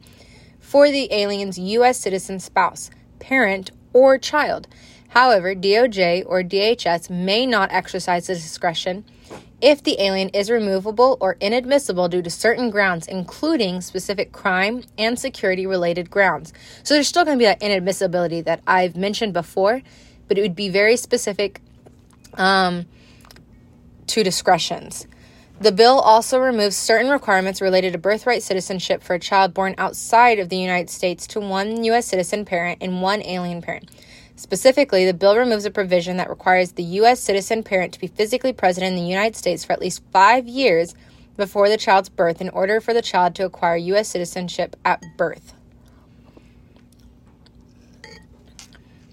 for 0.60 0.90
the 0.90 1.12
alien's 1.12 1.58
U.S. 1.58 2.00
citizen 2.00 2.40
spouse, 2.40 2.90
parent, 3.20 3.72
or 3.94 4.18
child. 4.18 4.68
However, 5.10 5.54
DOJ 5.54 6.24
or 6.26 6.42
DHS 6.42 7.10
may 7.10 7.46
not 7.46 7.72
exercise 7.72 8.28
the 8.28 8.36
discretion 8.36 9.04
if 9.62 9.84
the 9.84 10.02
alien 10.02 10.30
is 10.30 10.50
removable 10.50 11.18
or 11.20 11.38
inadmissible 11.40 12.08
due 12.08 12.22
to 12.22 12.30
certain 12.30 12.70
grounds, 12.70 13.08
including 13.08 13.82
specific 13.82 14.32
crime 14.32 14.84
and 14.98 15.20
security 15.20 15.68
related 15.68 16.10
grounds. 16.10 16.52
So 16.84 16.94
there's 16.94 17.08
still 17.08 17.26
going 17.26 17.38
to 17.38 17.42
be 17.42 17.46
that 17.46 17.60
inadmissibility 17.60 18.44
that 18.46 18.62
I've 18.66 18.96
mentioned 18.96 19.34
before, 19.34 19.82
but 20.28 20.38
it 20.38 20.42
would 20.42 20.56
be 20.56 20.70
very 20.70 20.98
specific 20.98 21.62
um, 22.36 22.86
to 24.08 24.24
discretions. 24.24 25.06
The 25.62 25.72
bill 25.72 26.00
also 26.00 26.40
removes 26.40 26.76
certain 26.76 27.12
requirements 27.12 27.62
related 27.62 27.94
to 27.94 28.00
birthright 28.00 28.42
citizenship 28.42 29.04
for 29.04 29.14
a 29.14 29.20
child 29.20 29.54
born 29.54 29.76
outside 29.78 30.40
of 30.40 30.50
the 30.50 30.58
United 30.58 30.90
States 30.90 31.28
to 31.28 31.40
one 31.40 31.84
U.S. 31.84 32.08
citizen 32.08 32.46
parent 32.46 32.80
and 32.82 33.04
one 33.04 33.22
alien 33.22 33.62
parent. 33.62 33.92
Specifically, 34.36 35.06
the 35.06 35.14
bill 35.14 35.38
removes 35.38 35.66
a 35.66 35.70
provision 35.70 36.18
that 36.18 36.32
requires 36.32 36.72
the 36.72 36.84
U.S. 36.84 37.20
citizen 37.20 37.62
parent 37.62 37.94
to 37.94 38.00
be 38.00 38.08
physically 38.08 38.54
present 38.54 38.88
in 38.88 38.96
the 38.96 39.04
United 39.04 39.36
States 39.36 39.64
for 39.64 39.74
at 39.74 39.80
least 39.80 40.02
five 40.12 40.48
years 40.48 40.96
before 41.38 41.70
the 41.70 41.78
child's 41.78 42.10
birth 42.10 42.42
in 42.42 42.50
order 42.50 42.82
for 42.82 42.96
the 42.96 43.02
child 43.04 43.36
to 43.36 43.46
acquire 43.46 43.76
U.S. 43.76 44.08
citizenship 44.10 44.76
at 44.84 45.04
birth. 45.16 45.54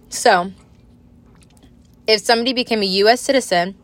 So, 0.09 0.52
if 2.07 2.23
somebody 2.23 2.55
became 2.55 2.81
a 2.81 2.87
U.S. 2.87 3.21
citizen 3.21 3.75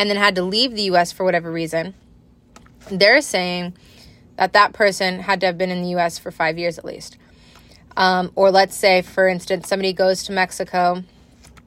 and 0.00 0.08
then 0.08 0.16
had 0.16 0.34
to 0.34 0.42
leave 0.42 0.74
the 0.74 0.84
US 0.84 1.12
for 1.12 1.24
whatever 1.24 1.52
reason, 1.52 1.92
they're 2.90 3.20
saying 3.20 3.74
that 4.36 4.54
that 4.54 4.72
person 4.72 5.20
had 5.20 5.40
to 5.40 5.46
have 5.46 5.58
been 5.58 5.70
in 5.70 5.82
the 5.82 5.90
US 5.98 6.18
for 6.18 6.30
five 6.30 6.56
years 6.56 6.78
at 6.78 6.86
least. 6.86 7.18
Um, 7.98 8.32
or 8.34 8.50
let's 8.50 8.74
say, 8.74 9.02
for 9.02 9.28
instance, 9.28 9.68
somebody 9.68 9.92
goes 9.92 10.22
to 10.22 10.32
Mexico 10.32 11.04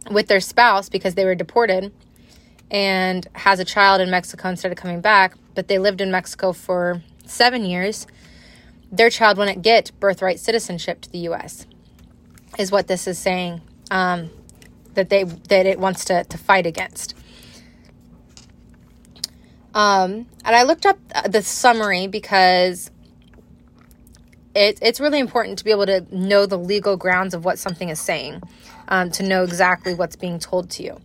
with 0.09 0.29
their 0.29 0.39
spouse 0.39 0.89
because 0.89 1.13
they 1.13 1.25
were 1.25 1.35
deported 1.35 1.93
and 2.71 3.27
has 3.33 3.59
a 3.59 3.65
child 3.65 4.01
in 4.01 4.09
Mexico 4.09 4.49
instead 4.49 4.71
of 4.71 4.79
coming 4.79 4.99
back, 4.99 5.35
but 5.53 5.67
they 5.67 5.77
lived 5.77 6.01
in 6.01 6.09
Mexico 6.09 6.53
for 6.53 7.03
seven 7.27 7.63
years, 7.63 8.07
their 8.91 9.11
child 9.11 9.37
wouldn't 9.37 9.61
get 9.61 9.91
birthright 9.99 10.39
citizenship 10.39 11.01
to 11.01 11.11
the 11.11 11.19
U.S. 11.19 11.67
Is 12.57 12.71
what 12.71 12.87
this 12.87 13.05
is 13.05 13.19
saying 13.19 13.61
um, 13.91 14.31
that 14.95 15.11
they 15.11 15.23
that 15.23 15.67
it 15.67 15.79
wants 15.79 16.05
to 16.05 16.23
to 16.23 16.37
fight 16.39 16.65
against. 16.65 17.13
Um, 19.73 20.27
and 20.45 20.55
I 20.55 20.63
looked 20.63 20.85
up 20.85 20.99
the 21.27 21.41
summary 21.41 22.07
because 22.07 22.91
it, 24.55 24.77
it's 24.81 24.99
really 24.99 25.19
important 25.19 25.57
to 25.59 25.63
be 25.63 25.71
able 25.71 25.87
to 25.87 26.05
know 26.15 26.45
the 26.45 26.57
legal 26.57 26.95
grounds 26.95 27.33
of 27.33 27.43
what 27.43 27.57
something 27.57 27.89
is 27.89 27.99
saying, 27.99 28.41
um, 28.87 29.09
to 29.11 29.23
know 29.23 29.43
exactly 29.43 29.93
what's 29.93 30.15
being 30.15 30.37
told 30.39 30.69
to 30.71 30.83
you. 30.83 30.99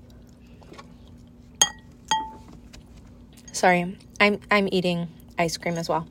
Sorry, 3.53 3.97
I'm 4.21 4.41
I'm 4.51 4.69
eating 4.71 5.09
ice 5.39 5.57
cream 5.57 5.77
as 5.79 5.89
well. 5.89 6.07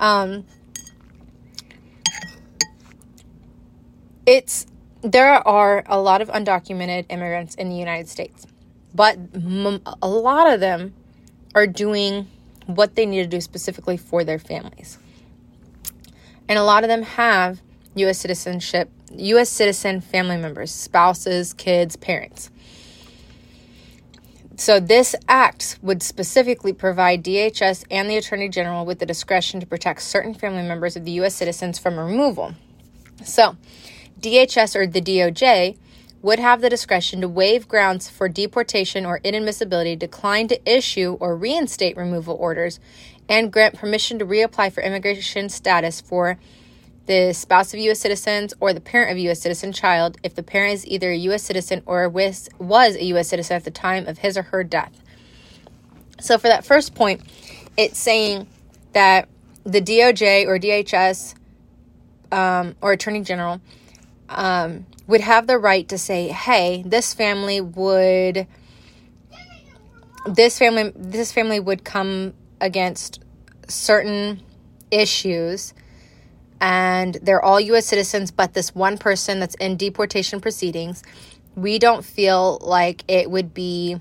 Um, 0.00 0.46
it's 4.24 4.66
there 5.02 5.46
are 5.46 5.84
a 5.86 6.00
lot 6.00 6.22
of 6.22 6.28
undocumented 6.28 7.06
immigrants 7.08 7.54
in 7.56 7.68
the 7.68 7.76
United 7.76 8.08
States, 8.08 8.46
but 8.94 9.18
m- 9.34 9.82
a 10.00 10.08
lot 10.08 10.52
of 10.52 10.60
them 10.60 10.94
are 11.54 11.66
doing 11.66 12.28
what 12.66 12.94
they 12.94 13.06
need 13.06 13.22
to 13.22 13.28
do 13.28 13.40
specifically 13.40 13.96
for 13.96 14.24
their 14.24 14.38
families. 14.38 14.98
And 16.48 16.58
a 16.58 16.64
lot 16.64 16.84
of 16.84 16.88
them 16.88 17.02
have 17.02 17.60
U.S. 17.94 18.18
citizenship, 18.18 18.90
U.S. 19.16 19.48
citizen 19.48 20.00
family 20.00 20.36
members, 20.36 20.70
spouses, 20.70 21.52
kids, 21.52 21.96
parents. 21.96 22.50
So, 24.56 24.80
this 24.80 25.14
act 25.28 25.78
would 25.82 26.02
specifically 26.02 26.72
provide 26.72 27.22
DHS 27.22 27.84
and 27.90 28.10
the 28.10 28.16
Attorney 28.16 28.48
General 28.48 28.84
with 28.84 28.98
the 28.98 29.06
discretion 29.06 29.60
to 29.60 29.66
protect 29.66 30.02
certain 30.02 30.34
family 30.34 30.62
members 30.62 30.96
of 30.96 31.04
the 31.04 31.12
U.S. 31.12 31.34
citizens 31.34 31.78
from 31.78 31.98
removal. 31.98 32.54
So, 33.24 33.56
DHS 34.20 34.74
or 34.74 34.86
the 34.86 35.00
DOJ 35.00 35.76
would 36.20 36.38
have 36.38 36.60
the 36.60 36.70
discretion 36.70 37.20
to 37.20 37.28
waive 37.28 37.68
grounds 37.68 38.08
for 38.08 38.28
deportation 38.28 39.06
or 39.06 39.20
inadmissibility, 39.20 39.98
decline 39.98 40.48
to 40.48 40.70
issue 40.70 41.16
or 41.20 41.36
reinstate 41.36 41.96
removal 41.96 42.34
orders, 42.34 42.80
and 43.28 43.52
grant 43.52 43.76
permission 43.76 44.18
to 44.18 44.26
reapply 44.26 44.72
for 44.72 44.82
immigration 44.82 45.48
status 45.48 46.00
for 46.00 46.38
the 47.06 47.32
spouse 47.32 47.72
of 47.72 47.80
U.S. 47.80 48.00
citizens 48.00 48.52
or 48.60 48.72
the 48.72 48.80
parent 48.80 49.12
of 49.12 49.18
U.S. 49.18 49.40
citizen 49.40 49.72
child 49.72 50.18
if 50.22 50.34
the 50.34 50.42
parent 50.42 50.74
is 50.74 50.86
either 50.86 51.10
a 51.10 51.16
U.S. 51.16 51.42
citizen 51.42 51.82
or 51.86 52.08
was 52.08 52.48
a 52.60 53.04
U.S. 53.04 53.28
citizen 53.28 53.56
at 53.56 53.64
the 53.64 53.70
time 53.70 54.06
of 54.06 54.18
his 54.18 54.36
or 54.36 54.42
her 54.42 54.62
death. 54.62 55.02
So, 56.20 56.36
for 56.36 56.48
that 56.48 56.64
first 56.64 56.94
point, 56.94 57.22
it's 57.76 57.98
saying 57.98 58.46
that 58.92 59.28
the 59.64 59.80
DOJ 59.80 60.46
or 60.46 60.58
DHS 60.58 61.34
um, 62.30 62.74
or 62.82 62.92
Attorney 62.92 63.22
General 63.22 63.60
um, 64.28 64.86
would 65.06 65.20
have 65.20 65.46
the 65.46 65.58
right 65.58 65.88
to 65.88 65.98
say, 65.98 66.28
"Hey, 66.28 66.82
this 66.86 67.14
family 67.14 67.60
would." 67.60 68.46
This 70.26 70.58
family, 70.58 70.92
this 70.94 71.32
family 71.32 71.58
would 71.58 71.84
come 71.84 72.34
against 72.60 73.20
certain 73.66 74.42
issues 74.90 75.72
and 76.60 77.14
they're 77.22 77.44
all 77.44 77.60
US 77.60 77.86
citizens, 77.86 78.30
but 78.30 78.54
this 78.54 78.74
one 78.74 78.98
person 78.98 79.40
that's 79.40 79.54
in 79.56 79.76
deportation 79.76 80.40
proceedings, 80.40 81.02
we 81.54 81.78
don't 81.78 82.04
feel 82.04 82.58
like 82.62 83.04
it 83.08 83.30
would 83.30 83.54
be 83.54 83.98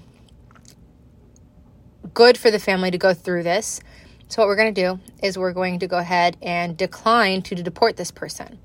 good 2.13 2.37
for 2.37 2.51
the 2.51 2.59
family 2.59 2.91
to 2.91 2.97
go 2.97 3.13
through 3.13 3.43
this. 3.43 3.79
So, 4.27 4.41
what 4.41 4.47
we're 4.47 4.55
going 4.55 4.73
to 4.73 4.81
do 4.81 4.99
is 5.23 5.37
we're 5.37 5.53
going 5.53 5.79
to 5.79 5.87
go 5.87 5.97
ahead 5.97 6.35
and 6.41 6.75
decline 6.75 7.41
to 7.43 7.55
deport 7.55 7.95
this 7.95 8.11
person. 8.11 8.59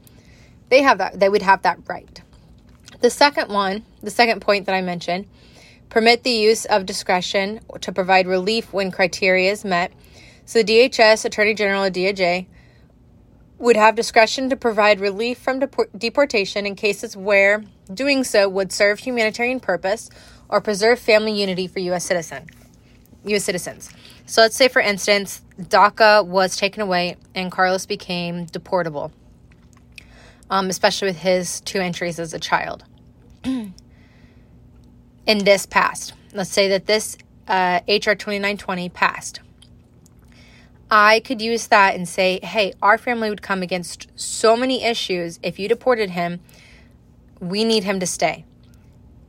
They 0.73 0.81
have 0.81 0.97
that, 0.97 1.21
they 1.21 1.29
would 1.29 1.43
have 1.43 1.61
that 1.65 1.81
right. 1.87 2.23
The 3.03 3.11
second 3.11 3.51
one, 3.51 3.85
the 4.03 4.11
second 4.11 4.41
point 4.41 4.65
that 4.65 4.75
I 4.75 4.81
mentioned, 4.81 5.27
permit 5.91 6.23
the 6.23 6.31
use 6.31 6.65
of 6.65 6.87
discretion 6.87 7.61
to 7.83 7.93
provide 7.93 8.27
relief 8.27 8.73
when 8.73 8.91
criteria 8.91 9.53
is 9.53 9.67
met. 9.67 9.93
So, 10.47 10.63
the 10.63 10.89
DHS, 10.89 11.27
Attorney 11.27 11.53
General, 11.53 11.91
DOJ 11.91 12.47
would 13.59 13.77
have 13.77 13.97
discretion 13.97 14.49
to 14.49 14.57
provide 14.57 14.99
relief 14.99 15.37
from 15.37 15.61
deport- 15.61 15.91
deportation 15.99 16.65
in 16.65 16.75
cases 16.75 17.19
where 17.19 17.65
doing 17.93 18.25
so 18.25 18.49
would 18.49 18.73
serve 18.73 19.01
humanitarian 19.01 19.61
purpose 19.61 20.09
or 20.49 20.63
preserve 20.63 20.99
family 20.99 21.39
unity 21.39 21.67
for 21.67 21.81
U.S. 21.81 22.07
citizen, 22.07 22.47
U.S. 23.27 23.45
citizens. 23.45 23.91
So 24.25 24.41
let's 24.41 24.57
say, 24.57 24.69
for 24.69 24.81
instance, 24.81 25.43
DACA 25.61 26.27
was 26.27 26.57
taken 26.57 26.81
away 26.81 27.17
and 27.35 27.53
Carlos 27.53 27.85
became 27.85 28.47
deportable, 28.47 29.13
um, 30.53 30.69
especially 30.69 31.09
with 31.09 31.17
his 31.17 31.63
two 31.63 31.81
entries 31.81 32.19
as 32.19 32.35
a 32.35 32.39
child. 32.39 32.85
in 33.45 33.73
this 35.27 35.65
passed, 35.65 36.13
let's 36.35 36.51
say 36.51 36.69
that 36.69 36.85
this 36.85 37.17
uh, 37.49 37.81
HR 37.89 38.13
2920 38.13 38.91
passed. 38.91 39.41
I 40.91 41.21
could 41.21 41.41
use 41.41 41.69
that 41.69 41.95
and 41.95 42.07
say, 42.07 42.39
hey, 42.43 42.75
our 42.83 42.99
family 42.99 43.31
would 43.31 43.41
come 43.41 43.63
against 43.63 44.09
so 44.15 44.55
many 44.55 44.85
issues. 44.85 45.41
If 45.43 45.59
you 45.59 45.69
deported 45.69 46.11
him, 46.11 46.41
we 47.41 47.65
need 47.65 47.85
him 47.85 47.99
to 48.01 48.07
stay. 48.07 48.45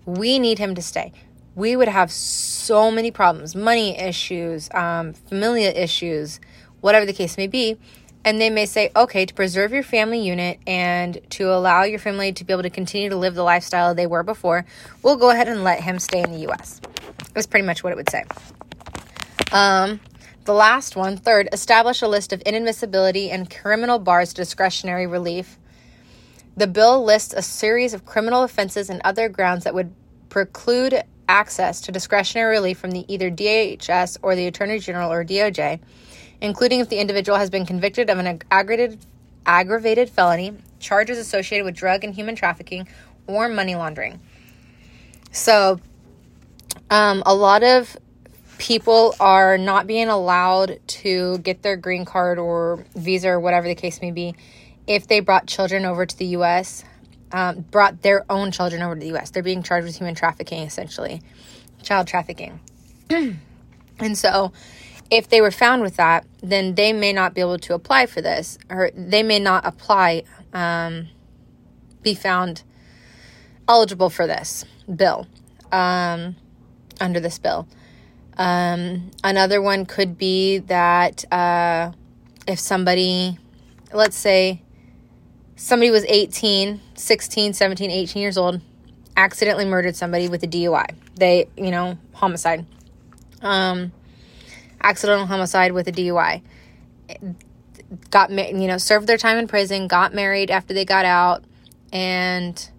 We 0.06 0.40
need 0.40 0.60
him 0.60 0.76
to 0.76 0.82
stay. 0.82 1.14
We 1.56 1.78
would 1.78 1.88
have 1.88 2.12
so 2.12 2.92
many 2.92 3.12
problems 3.12 3.56
money 3.56 3.98
issues, 3.98 4.70
um, 4.74 5.14
familial 5.14 5.74
issues, 5.74 6.42
whatever 6.82 7.06
the 7.06 7.14
case 7.14 7.38
may 7.38 7.48
be. 7.48 7.78
And 8.26 8.40
they 8.40 8.50
may 8.50 8.66
say, 8.66 8.90
okay, 8.96 9.26
to 9.26 9.34
preserve 9.34 9.74
your 9.74 9.84
family 9.84 10.22
unit 10.22 10.60
and 10.66 11.20
to 11.32 11.54
allow 11.54 11.84
your 11.84 12.00
family 12.00 12.32
to 12.34 12.44
be 12.44 12.54
able 12.54 12.64
to 12.64 12.70
continue 12.70 13.10
to 13.10 13.18
live 13.18 13.36
the 13.36 13.44
lifestyle 13.44 13.94
they 13.94 14.08
were 14.08 14.24
before, 14.24 14.66
we'll 15.02 15.18
go 15.18 15.30
ahead 15.30 15.50
and 15.50 15.64
let 15.64 15.82
him 15.82 16.00
stay 16.00 16.22
in 16.22 16.32
the 16.32 16.50
US. 16.50 16.80
That's 17.34 17.48
pretty 17.48 17.66
much 17.66 17.84
what 17.84 17.92
it 17.92 17.98
would 17.98 18.10
say. 18.10 18.24
Um, 19.52 20.00
the 20.46 20.54
last 20.54 20.96
one, 20.96 21.18
third, 21.18 21.50
establish 21.52 22.02
a 22.02 22.08
list 22.08 22.34
of 22.34 22.42
inadmissibility 22.42 23.30
and 23.32 23.50
criminal 23.50 24.00
bars 24.00 24.30
to 24.34 24.42
discretionary 24.42 25.08
relief. 25.08 25.58
The 26.58 26.68
bill 26.68 27.04
lists 27.04 27.34
a 27.34 27.42
series 27.42 27.94
of 27.94 28.06
criminal 28.06 28.44
offenses 28.44 28.90
and 28.90 29.02
other 29.04 29.30
grounds 29.30 29.64
that 29.64 29.74
would 29.74 29.94
preclude 30.30 31.02
access 31.30 31.82
to 31.82 31.92
discretionary 31.92 32.56
relief 32.58 32.78
from 32.78 32.92
the 32.92 33.06
either 33.12 33.32
DHS 33.32 34.18
or 34.22 34.36
the 34.36 34.48
Attorney 34.48 34.80
General 34.80 35.12
or 35.12 35.24
DOJ, 35.24 35.80
including 36.44 36.82
if 36.82 36.90
the 36.90 37.00
individual 37.00 37.40
has 37.40 37.50
been 37.50 37.66
convicted 37.66 38.10
of 38.12 38.20
an 38.20 38.42
aggravated 38.52 39.00
aggravated 39.46 40.10
felony, 40.10 40.54
charges 40.80 41.18
associated 41.18 41.66
with 41.66 41.76
drug 41.76 42.04
and 42.04 42.14
human 42.14 42.36
trafficking, 42.36 42.88
or 43.28 43.50
money 43.50 43.76
laundering. 43.76 44.20
So, 45.32 45.80
um, 46.90 47.24
a 47.26 47.34
lot 47.34 47.64
of 47.64 47.98
people 48.58 49.16
are 49.20 49.58
not 49.58 49.88
being 49.88 50.08
allowed 50.08 50.80
to 50.88 51.38
get 51.40 51.62
their 51.62 51.76
green 51.76 52.06
card 52.06 52.38
or 52.38 52.86
visa 52.96 53.30
or 53.30 53.40
whatever 53.40 53.68
the 53.68 53.76
case 53.76 54.02
may 54.02 54.12
be 54.12 54.36
if 54.86 55.08
they 55.08 55.20
brought 55.20 55.48
children 55.48 55.86
over 55.86 56.06
to 56.06 56.18
the 56.18 56.28
US, 56.38 56.84
um, 57.32 57.62
brought 57.62 58.02
their 58.02 58.26
own 58.30 58.52
children 58.52 58.82
over 58.82 58.96
to 58.96 59.00
the 59.00 59.18
US. 59.18 59.32
They're 59.32 59.44
being 59.44 59.64
charged 59.64 59.88
with 59.88 59.98
human 59.98 60.16
trafficking, 60.16 60.62
essentially, 60.64 61.22
child 61.82 62.08
trafficking. 62.08 62.60
and 63.10 64.18
so, 64.18 64.52
if 65.14 65.30
they 65.30 65.42
were 65.42 65.52
found 65.52 65.84
with 65.84 65.96
that, 65.98 66.26
then 66.42 66.74
they 66.74 66.92
may 66.92 67.14
not 67.14 67.36
be 67.36 67.42
able 67.42 67.60
to 67.60 67.76
apply 67.76 68.08
for 68.08 68.20
this, 68.20 68.58
or 68.68 68.90
they 68.96 69.22
may 69.22 69.40
not 69.40 69.64
apply, 69.64 70.24
um, 70.54 71.08
be 72.02 72.16
found 72.16 72.64
eligible 73.70 74.10
for 74.10 74.26
this 74.26 74.66
bill, 74.94 75.28
um, 75.72 76.36
under 77.00 77.20
this 77.20 77.38
bill. 77.38 77.68
Um, 78.38 79.12
another 79.24 79.62
one 79.62 79.86
could 79.86 80.18
be 80.18 80.58
that 80.58 81.32
uh, 81.32 81.92
if 82.48 82.58
somebody, 82.58 83.38
let's 83.94 84.18
say, 84.18 84.64
somebody 85.56 85.92
was 85.92 86.06
18, 86.06 86.82
16, 86.96 87.54
17, 87.54 87.92
18 87.92 88.20
years 88.20 88.36
old, 88.36 88.62
accidentally 89.16 89.66
murdered 89.66 89.96
somebody 89.96 90.28
with 90.28 90.42
a 90.42 90.48
DUI. 90.48 90.96
They, 91.16 91.50
you 91.56 91.70
know, 91.70 92.00
homicide. 92.14 92.66
Um, 93.44 93.92
accidental 94.84 95.26
homicide 95.26 95.72
with 95.72 95.88
a 95.88 95.92
DUI. 95.92 96.42
Got, 98.10 98.32
you 98.32 98.68
know, 98.68 98.78
served 98.78 99.08
their 99.08 99.18
time 99.18 99.38
in 99.38 99.48
prison, 99.48 99.88
got 99.88 100.14
married 100.14 100.50
after 100.52 100.74
they 100.74 100.86
got 100.86 101.06
out, 101.06 101.44
and 101.92 102.70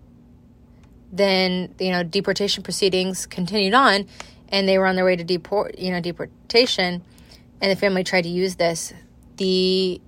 then, 1.12 1.74
you 1.78 1.90
know, 1.90 2.02
deportation 2.02 2.62
proceedings 2.62 3.26
continued 3.26 3.74
on 3.74 4.06
and 4.48 4.68
they 4.68 4.78
were 4.78 4.86
on 4.86 4.96
their 4.96 5.04
way 5.04 5.16
to 5.16 5.24
deport, 5.24 5.78
you 5.78 5.90
know, 5.90 6.00
deportation, 6.00 7.02
and 7.60 7.70
the 7.70 7.76
family 7.76 8.04
tried 8.04 8.22
to 8.22 8.28
use 8.28 8.56
this, 8.56 8.92
the 9.36 10.00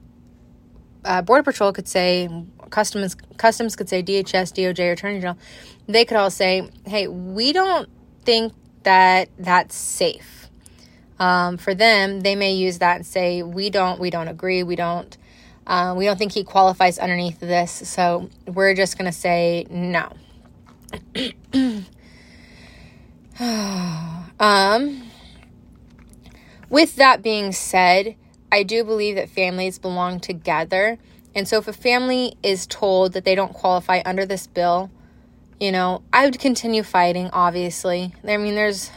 uh, 1.05 1.23
border 1.23 1.43
patrol 1.43 1.73
could 1.73 1.89
say, 1.89 2.29
customs 2.71 3.15
customs 3.37 3.77
could 3.77 3.89
say, 3.89 4.03
DHS, 4.03 4.53
DOJ, 4.53 4.93
Attorney 4.93 5.21
General, 5.21 5.39
they 5.87 6.05
could 6.05 6.17
all 6.17 6.31
say, 6.31 6.69
hey, 6.85 7.09
we 7.09 7.53
don't 7.53 7.89
think 8.25 8.53
that 8.83 9.29
that's 9.39 9.75
safe. 9.75 10.36
Um, 11.19 11.57
for 11.57 11.75
them, 11.75 12.21
they 12.21 12.37
may 12.37 12.53
use 12.55 12.79
that 12.79 12.97
and 12.97 13.07
say, 13.07 13.43
we 13.43 13.71
don't, 13.71 13.99
we 13.99 14.11
don't 14.11 14.29
agree, 14.29 14.63
we 14.63 14.77
don't. 14.77 15.17
Uh, 15.67 15.95
we 15.97 16.05
don't 16.05 16.17
think 16.17 16.31
he 16.31 16.45
qualifies 16.45 16.97
underneath 16.97 17.41
this, 17.41 17.73
so 17.73 18.31
we're 18.47 18.73
just 18.73 18.97
going 18.97 19.11
to 19.11 19.19
say 19.19 19.67
no. 19.69 20.13
Um, 24.39 25.11
with 26.69 26.97
that 26.97 27.23
being 27.23 27.53
said, 27.53 28.17
I 28.53 28.63
do 28.63 28.85
believe 28.85 29.17
that 29.17 29.29
families 29.29 29.79
belong 29.79 30.21
together. 30.21 30.99
And 31.35 31.47
so 31.47 31.59
if 31.59 31.69
a 31.69 31.73
family 31.73 32.37
is 32.43 32.67
told 32.67 33.13
that 33.13 33.25
they 33.25 33.35
don't 33.35 33.53
qualify 33.53 34.03
under 34.05 34.27
this 34.27 34.47
bill, 34.47 34.91
you 35.61 35.73
know, 35.73 36.03
I 36.13 36.25
would 36.25 36.39
continue 36.39 36.83
fighting, 36.83 37.31
obviously. 37.33 38.15
I 38.27 38.37
mean, 38.37 38.55
there's. 38.55 38.91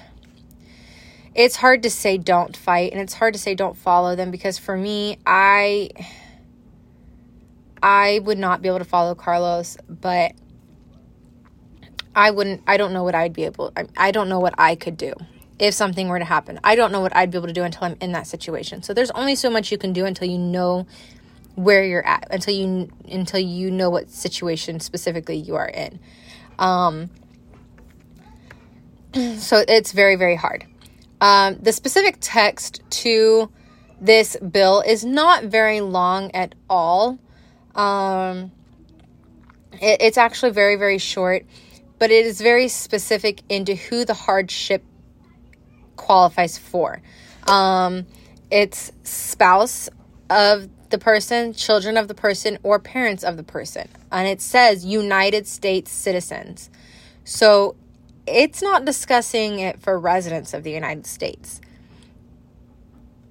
It's 1.40 1.56
hard 1.56 1.84
to 1.84 1.90
say 1.90 2.18
don't 2.18 2.58
fight, 2.58 2.92
and 2.92 3.00
it's 3.00 3.14
hard 3.14 3.34
to 3.34 3.40
say 3.40 3.56
don't 3.56 3.78
follow 3.78 4.14
them 4.14 4.30
because 4.30 4.58
for 4.58 4.76
me, 4.76 5.20
I. 5.26 5.90
I 7.82 8.20
would 8.26 8.38
not 8.38 8.62
be 8.62 8.68
able 8.68 8.80
to 8.80 8.84
follow 8.84 9.16
Carlos, 9.16 9.78
but 9.88 10.34
I 12.14 12.32
wouldn't, 12.32 12.62
I 12.68 12.76
don't 12.76 12.92
know 12.92 13.06
what 13.06 13.16
I'd 13.16 13.32
be 13.32 13.46
able, 13.46 13.72
I, 13.78 13.86
I 13.96 14.12
don't 14.12 14.28
know 14.28 14.42
what 14.42 14.54
I 14.58 14.76
could 14.76 14.98
do 14.98 15.14
if 15.60 15.74
something 15.74 16.10
were 16.10 16.20
to 16.20 16.26
happen. 16.26 16.60
I 16.62 16.76
don't 16.76 16.92
know 16.92 17.00
what 17.00 17.16
I'd 17.16 17.32
be 17.32 17.38
able 17.38 17.48
to 17.48 17.54
do 17.54 17.64
until 17.64 17.86
I'm 17.86 17.96
in 18.02 18.12
that 18.12 18.28
situation. 18.28 18.84
So 18.84 18.94
there's 18.94 19.12
only 19.12 19.36
so 19.36 19.50
much 19.50 19.72
you 19.72 19.78
can 19.78 19.94
do 19.94 20.04
until 20.04 20.28
you 20.28 20.38
know 20.38 20.88
where 21.56 21.86
you're 21.86 22.06
at 22.06 22.28
until 22.32 22.54
you 22.54 22.90
until 23.10 23.40
you 23.40 23.72
know 23.72 23.90
what 23.90 24.10
situation 24.10 24.82
specifically 24.82 25.38
you 25.38 25.56
are 25.56 25.70
in. 25.70 26.00
Um, 26.58 27.10
so 29.38 29.64
it's 29.70 29.94
very 29.94 30.18
very 30.18 30.36
hard. 30.36 30.66
Um, 31.22 31.58
the 31.62 31.74
specific 31.74 32.18
text 32.20 32.82
to 32.90 33.50
this 34.00 34.38
bill 34.38 34.82
is 34.82 35.04
not 35.04 35.46
very 35.46 35.82
long 35.82 36.32
at 36.32 36.56
all. 36.70 37.20
Um, 37.76 38.52
it, 39.74 40.02
it's 40.02 40.18
actually 40.18 40.52
very 40.52 40.76
very 40.76 40.98
short, 40.98 41.46
but 41.98 42.12
it 42.12 42.26
is 42.26 42.40
very 42.42 42.68
specific 42.68 43.42
into 43.50 43.76
who 43.76 44.06
the 44.06 44.14
hardship 44.14 44.84
qualifies 45.96 46.58
for. 46.58 47.02
Um, 47.48 48.06
it's 48.50 48.92
spouse 49.04 49.90
of 50.30 50.70
the 50.90 50.98
person, 50.98 51.54
children 51.54 51.98
of 51.98 52.08
the 52.08 52.16
person, 52.16 52.58
or 52.64 52.80
parents 52.80 53.24
of 53.24 53.38
the 53.38 53.44
person. 53.44 53.88
And 54.12 54.28
it 54.28 54.42
says 54.42 54.86
United 54.86 55.48
States 55.48 55.92
citizens. 55.92 56.70
So 57.24 57.76
it's 58.30 58.62
not 58.62 58.86
discussing 58.86 59.60
it 59.60 59.82
for 59.82 60.00
residents 60.00 60.54
of 60.54 60.64
the 60.64 60.72
United 60.72 61.06
States. 61.06 61.62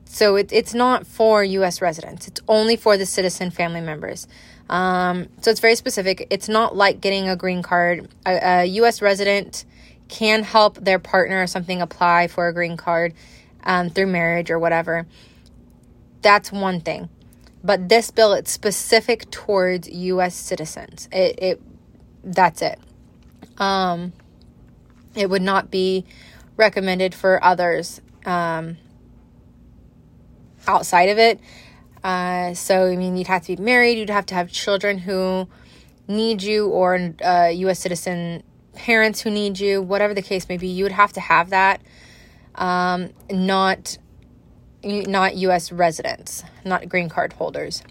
So 0.04 0.36
it, 0.36 0.52
it's 0.52 0.74
not 0.74 1.06
for 1.06 1.44
U.S. 1.44 1.80
residents, 1.80 2.26
it's 2.28 2.40
only 2.48 2.76
for 2.76 2.96
the 2.96 3.06
citizen 3.06 3.50
family 3.50 3.80
members. 3.80 4.26
Um, 4.68 5.28
so 5.40 5.50
it's 5.50 5.60
very 5.60 5.76
specific. 5.76 6.26
It's 6.30 6.48
not 6.48 6.76
like 6.76 7.00
getting 7.00 7.28
a 7.28 7.36
green 7.36 7.62
card. 7.62 8.08
A, 8.26 8.60
a 8.60 8.64
U.S. 8.64 9.00
resident 9.00 9.64
can 10.08 10.42
help 10.42 10.76
their 10.76 10.98
partner 10.98 11.42
or 11.42 11.46
something 11.46 11.80
apply 11.80 12.28
for 12.28 12.48
a 12.48 12.52
green 12.52 12.76
card 12.76 13.14
um, 13.64 13.90
through 13.90 14.06
marriage 14.06 14.50
or 14.50 14.58
whatever. 14.58 15.06
That's 16.22 16.50
one 16.50 16.80
thing. 16.80 17.08
But 17.62 17.88
this 17.88 18.10
bill, 18.10 18.32
it's 18.32 18.50
specific 18.50 19.30
towards 19.30 19.88
U.S. 19.88 20.34
citizens. 20.34 21.08
It, 21.12 21.38
it 21.42 21.62
that's 22.24 22.62
it. 22.62 22.78
Um, 23.58 24.12
it 25.18 25.28
would 25.28 25.42
not 25.42 25.70
be 25.70 26.04
recommended 26.56 27.14
for 27.14 27.42
others 27.42 28.00
um, 28.24 28.76
outside 30.66 31.08
of 31.08 31.18
it. 31.18 31.40
Uh, 32.04 32.54
so, 32.54 32.86
I 32.86 32.96
mean, 32.96 33.16
you'd 33.16 33.26
have 33.26 33.42
to 33.42 33.56
be 33.56 33.62
married, 33.62 33.98
you'd 33.98 34.10
have 34.10 34.26
to 34.26 34.34
have 34.34 34.50
children 34.50 34.98
who 34.98 35.48
need 36.06 36.42
you, 36.42 36.68
or 36.68 37.14
uh, 37.24 37.48
U.S. 37.52 37.80
citizen 37.80 38.42
parents 38.74 39.20
who 39.20 39.30
need 39.30 39.58
you, 39.58 39.82
whatever 39.82 40.14
the 40.14 40.22
case 40.22 40.48
may 40.48 40.56
be, 40.56 40.68
you 40.68 40.84
would 40.84 40.92
have 40.92 41.12
to 41.14 41.20
have 41.20 41.50
that. 41.50 41.82
Um, 42.54 43.10
not 43.30 43.98
not 44.84 45.36
U.S. 45.36 45.72
residents, 45.72 46.44
not 46.64 46.88
green 46.88 47.08
card 47.08 47.32
holders, 47.32 47.82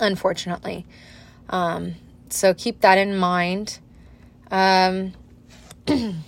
unfortunately. 0.00 0.86
Um, 1.50 1.96
so 2.30 2.54
keep 2.54 2.80
that 2.80 2.96
in 2.98 3.16
mind. 3.16 3.78
Um, 4.50 5.12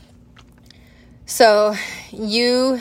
so 1.28 1.76
you 2.10 2.80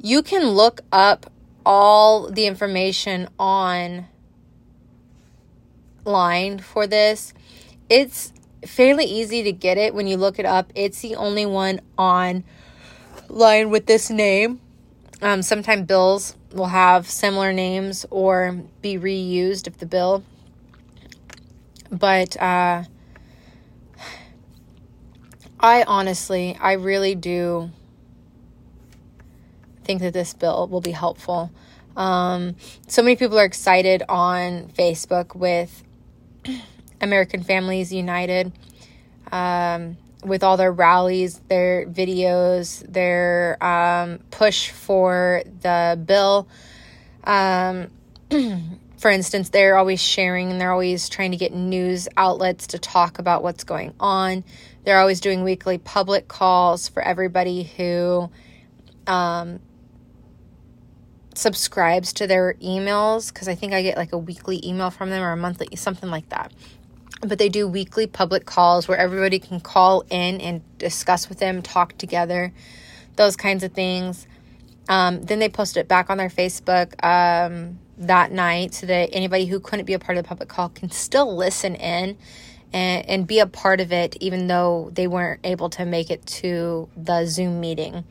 you 0.00 0.22
can 0.22 0.50
look 0.50 0.82
up 0.92 1.30
all 1.64 2.30
the 2.30 2.46
information 2.46 3.28
on 3.40 4.06
line 6.04 6.60
for 6.60 6.86
this. 6.86 7.34
It's 7.90 8.32
fairly 8.64 9.04
easy 9.04 9.42
to 9.42 9.50
get 9.50 9.78
it 9.78 9.94
when 9.94 10.06
you 10.06 10.16
look 10.16 10.38
it 10.38 10.46
up. 10.46 10.72
It's 10.76 11.00
the 11.00 11.16
only 11.16 11.44
one 11.44 11.80
on 11.98 12.44
line 13.28 13.70
with 13.70 13.86
this 13.86 14.08
name. 14.08 14.60
Um, 15.20 15.42
sometimes 15.42 15.86
bills 15.86 16.36
will 16.52 16.66
have 16.66 17.10
similar 17.10 17.52
names 17.52 18.06
or 18.10 18.62
be 18.80 18.96
reused 18.96 19.66
if 19.66 19.78
the 19.78 19.86
bill. 19.86 20.22
But 21.90 22.40
uh, 22.40 22.84
I 25.58 25.84
honestly, 25.84 26.56
I 26.60 26.72
really 26.72 27.14
do 27.14 27.70
think 29.84 30.02
that 30.02 30.12
this 30.12 30.34
bill 30.34 30.68
will 30.68 30.80
be 30.80 30.90
helpful. 30.90 31.50
Um, 31.96 32.56
so 32.88 33.02
many 33.02 33.16
people 33.16 33.38
are 33.38 33.44
excited 33.44 34.02
on 34.08 34.68
Facebook 34.68 35.34
with 35.34 35.82
American 37.00 37.42
Families 37.42 37.92
United. 37.92 38.52
Um, 39.32 39.96
with 40.26 40.42
all 40.42 40.56
their 40.56 40.72
rallies, 40.72 41.40
their 41.48 41.86
videos, 41.86 42.84
their 42.92 43.62
um, 43.64 44.18
push 44.30 44.70
for 44.70 45.42
the 45.62 46.00
bill. 46.04 46.48
Um, 47.24 47.90
for 48.98 49.10
instance, 49.10 49.50
they're 49.50 49.76
always 49.76 50.00
sharing 50.00 50.50
and 50.50 50.60
they're 50.60 50.72
always 50.72 51.08
trying 51.08 51.30
to 51.30 51.36
get 51.36 51.52
news 51.54 52.08
outlets 52.16 52.68
to 52.68 52.78
talk 52.78 53.18
about 53.18 53.42
what's 53.42 53.64
going 53.64 53.94
on. 54.00 54.42
They're 54.86 54.98
always 54.98 55.20
doing 55.20 55.42
weekly 55.42 55.76
public 55.76 56.28
calls 56.28 56.88
for 56.88 57.02
everybody 57.02 57.64
who 57.64 58.30
um, 59.06 59.60
subscribes 61.34 62.14
to 62.14 62.26
their 62.26 62.54
emails 62.62 63.30
because 63.30 63.48
I 63.48 63.54
think 63.54 63.74
I 63.74 63.82
get 63.82 63.98
like 63.98 64.14
a 64.14 64.18
weekly 64.18 64.66
email 64.66 64.90
from 64.90 65.10
them 65.10 65.22
or 65.22 65.32
a 65.32 65.36
monthly, 65.36 65.76
something 65.76 66.08
like 66.08 66.30
that 66.30 66.50
but 67.20 67.38
they 67.38 67.48
do 67.48 67.66
weekly 67.66 68.06
public 68.06 68.44
calls 68.46 68.88
where 68.88 68.98
everybody 68.98 69.38
can 69.38 69.60
call 69.60 70.02
in 70.10 70.40
and 70.40 70.62
discuss 70.78 71.28
with 71.28 71.38
them, 71.38 71.62
talk 71.62 71.96
together, 71.98 72.52
those 73.16 73.36
kinds 73.36 73.64
of 73.64 73.72
things. 73.72 74.26
Um, 74.88 75.22
then 75.22 75.38
they 75.38 75.48
post 75.48 75.76
it 75.76 75.88
back 75.88 76.10
on 76.10 76.18
their 76.18 76.28
Facebook 76.28 76.92
um, 77.04 77.78
that 77.98 78.30
night 78.30 78.74
so 78.74 78.86
that 78.86 79.10
anybody 79.12 79.46
who 79.46 79.58
couldn't 79.58 79.86
be 79.86 79.94
a 79.94 79.98
part 79.98 80.18
of 80.18 80.24
the 80.24 80.28
public 80.28 80.48
call 80.48 80.68
can 80.68 80.90
still 80.90 81.34
listen 81.34 81.74
in 81.74 82.16
and, 82.76 83.08
and 83.08 83.26
be 83.26 83.38
a 83.38 83.46
part 83.46 83.80
of 83.80 83.90
it, 83.90 84.18
even 84.20 84.48
though 84.48 84.90
they 84.92 85.06
weren't 85.06 85.40
able 85.44 85.70
to 85.70 85.86
make 85.86 86.10
it 86.10 86.24
to 86.26 86.90
the 86.94 87.24
Zoom 87.24 87.58
meeting. 87.58 88.04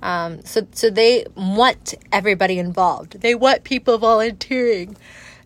Um, 0.00 0.44
so, 0.44 0.68
so 0.70 0.88
they 0.88 1.26
want 1.34 1.94
everybody 2.12 2.60
involved. 2.60 3.20
They 3.20 3.34
want 3.34 3.64
people 3.64 3.98
volunteering 3.98 4.96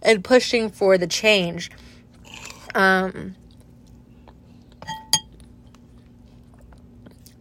and 0.02 0.22
pushing 0.22 0.68
for 0.68 0.98
the 0.98 1.06
change. 1.06 1.70
Um, 2.74 3.36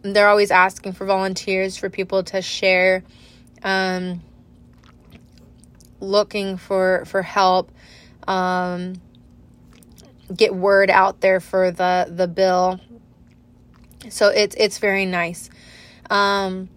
they're 0.00 0.28
always 0.28 0.50
asking 0.50 0.94
for 0.94 1.04
volunteers 1.04 1.76
for 1.76 1.90
people 1.90 2.22
to 2.24 2.40
share 2.40 3.04
um, 3.62 4.22
looking 6.00 6.56
for 6.56 7.04
for 7.04 7.20
help 7.20 7.70
um, 8.26 8.94
get 10.36 10.54
word 10.54 10.90
out 10.90 11.20
there 11.20 11.40
for 11.40 11.70
the 11.70 12.06
the 12.10 12.28
bill 12.28 12.80
so 14.08 14.28
it's 14.28 14.54
it's 14.58 14.78
very 14.78 15.06
nice 15.06 15.50
um, 16.10 16.68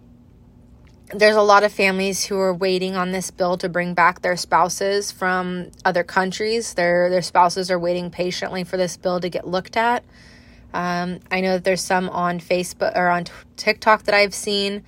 there's 1.14 1.36
a 1.36 1.42
lot 1.42 1.62
of 1.62 1.72
families 1.72 2.24
who 2.24 2.38
are 2.38 2.54
waiting 2.54 2.96
on 2.96 3.12
this 3.12 3.30
bill 3.30 3.56
to 3.58 3.68
bring 3.68 3.94
back 3.94 4.22
their 4.22 4.36
spouses 4.36 5.12
from 5.12 5.70
other 5.84 6.02
countries. 6.02 6.74
Their 6.74 7.10
their 7.10 7.22
spouses 7.22 7.70
are 7.70 7.78
waiting 7.78 8.10
patiently 8.10 8.64
for 8.64 8.76
this 8.76 8.96
bill 8.96 9.20
to 9.20 9.28
get 9.28 9.46
looked 9.46 9.76
at. 9.76 10.04
Um, 10.74 11.20
I 11.30 11.40
know 11.40 11.52
that 11.52 11.64
there's 11.64 11.82
some 11.82 12.08
on 12.08 12.40
Facebook 12.40 12.96
or 12.96 13.08
on 13.08 13.24
TikTok 13.56 14.04
that 14.04 14.14
I've 14.14 14.34
seen 14.34 14.82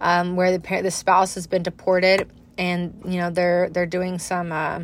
um, 0.00 0.34
where 0.34 0.56
the 0.58 0.82
the 0.82 0.90
spouse 0.90 1.34
has 1.34 1.46
been 1.46 1.62
deported, 1.62 2.28
and 2.58 3.00
you 3.04 3.20
know 3.20 3.30
they're 3.30 3.70
they're 3.70 3.86
doing 3.86 4.18
some 4.18 4.50
uh, 4.50 4.80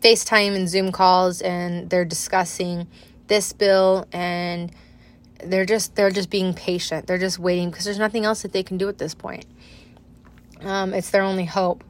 FaceTime 0.00 0.54
and 0.54 0.68
Zoom 0.68 0.92
calls, 0.92 1.40
and 1.40 1.90
they're 1.90 2.04
discussing 2.04 2.86
this 3.26 3.52
bill 3.52 4.06
and 4.10 4.72
they're 5.44 5.66
just 5.66 5.94
they're 5.94 6.10
just 6.10 6.30
being 6.30 6.54
patient. 6.54 7.06
They're 7.06 7.18
just 7.18 7.38
waiting 7.38 7.70
because 7.70 7.84
there's 7.84 7.98
nothing 7.98 8.24
else 8.24 8.42
that 8.42 8.52
they 8.52 8.62
can 8.62 8.76
do 8.78 8.88
at 8.88 8.98
this 8.98 9.14
point. 9.14 9.46
Um, 10.60 10.92
it's 10.92 11.10
their 11.10 11.22
only 11.22 11.44
hope. 11.44 11.84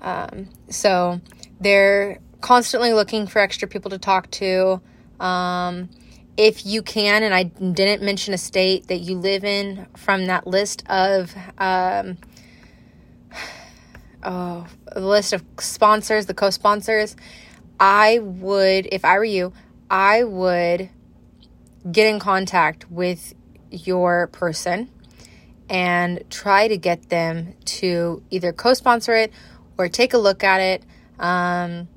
Um, 0.00 0.48
so 0.70 1.20
they're 1.60 2.18
constantly 2.40 2.94
looking 2.94 3.26
for 3.26 3.40
extra 3.40 3.68
people 3.68 3.90
to 3.90 3.98
talk 3.98 4.30
to. 4.32 4.80
Um, 5.18 5.90
if 6.36 6.64
you 6.64 6.82
can, 6.82 7.22
and 7.22 7.34
I 7.34 7.42
didn't 7.44 8.02
mention 8.02 8.32
a 8.32 8.38
state 8.38 8.86
that 8.86 9.00
you 9.00 9.18
live 9.18 9.44
in 9.44 9.86
from 9.96 10.26
that 10.26 10.46
list 10.46 10.82
of 10.88 11.34
um, 11.58 12.16
oh, 14.22 14.66
the 14.92 15.00
list 15.00 15.32
of 15.32 15.44
sponsors, 15.58 16.26
the 16.26 16.34
co-sponsors, 16.34 17.16
I 17.78 18.18
would, 18.18 18.88
if 18.92 19.04
I 19.04 19.18
were 19.18 19.24
you, 19.24 19.52
I 19.90 20.24
would 20.24 20.90
get 21.90 22.06
in 22.06 22.18
contact 22.20 22.90
with 22.90 23.34
your 23.70 24.26
person 24.28 24.90
and 25.68 26.24
try 26.30 26.68
to 26.68 26.76
get 26.76 27.08
them 27.08 27.54
to 27.64 28.22
either 28.30 28.52
co 28.52 28.74
sponsor 28.74 29.14
it 29.14 29.32
or 29.78 29.88
take 29.88 30.12
a 30.12 30.18
look 30.18 30.44
at 30.44 30.60
it. 30.60 30.82
Um, 31.18 31.88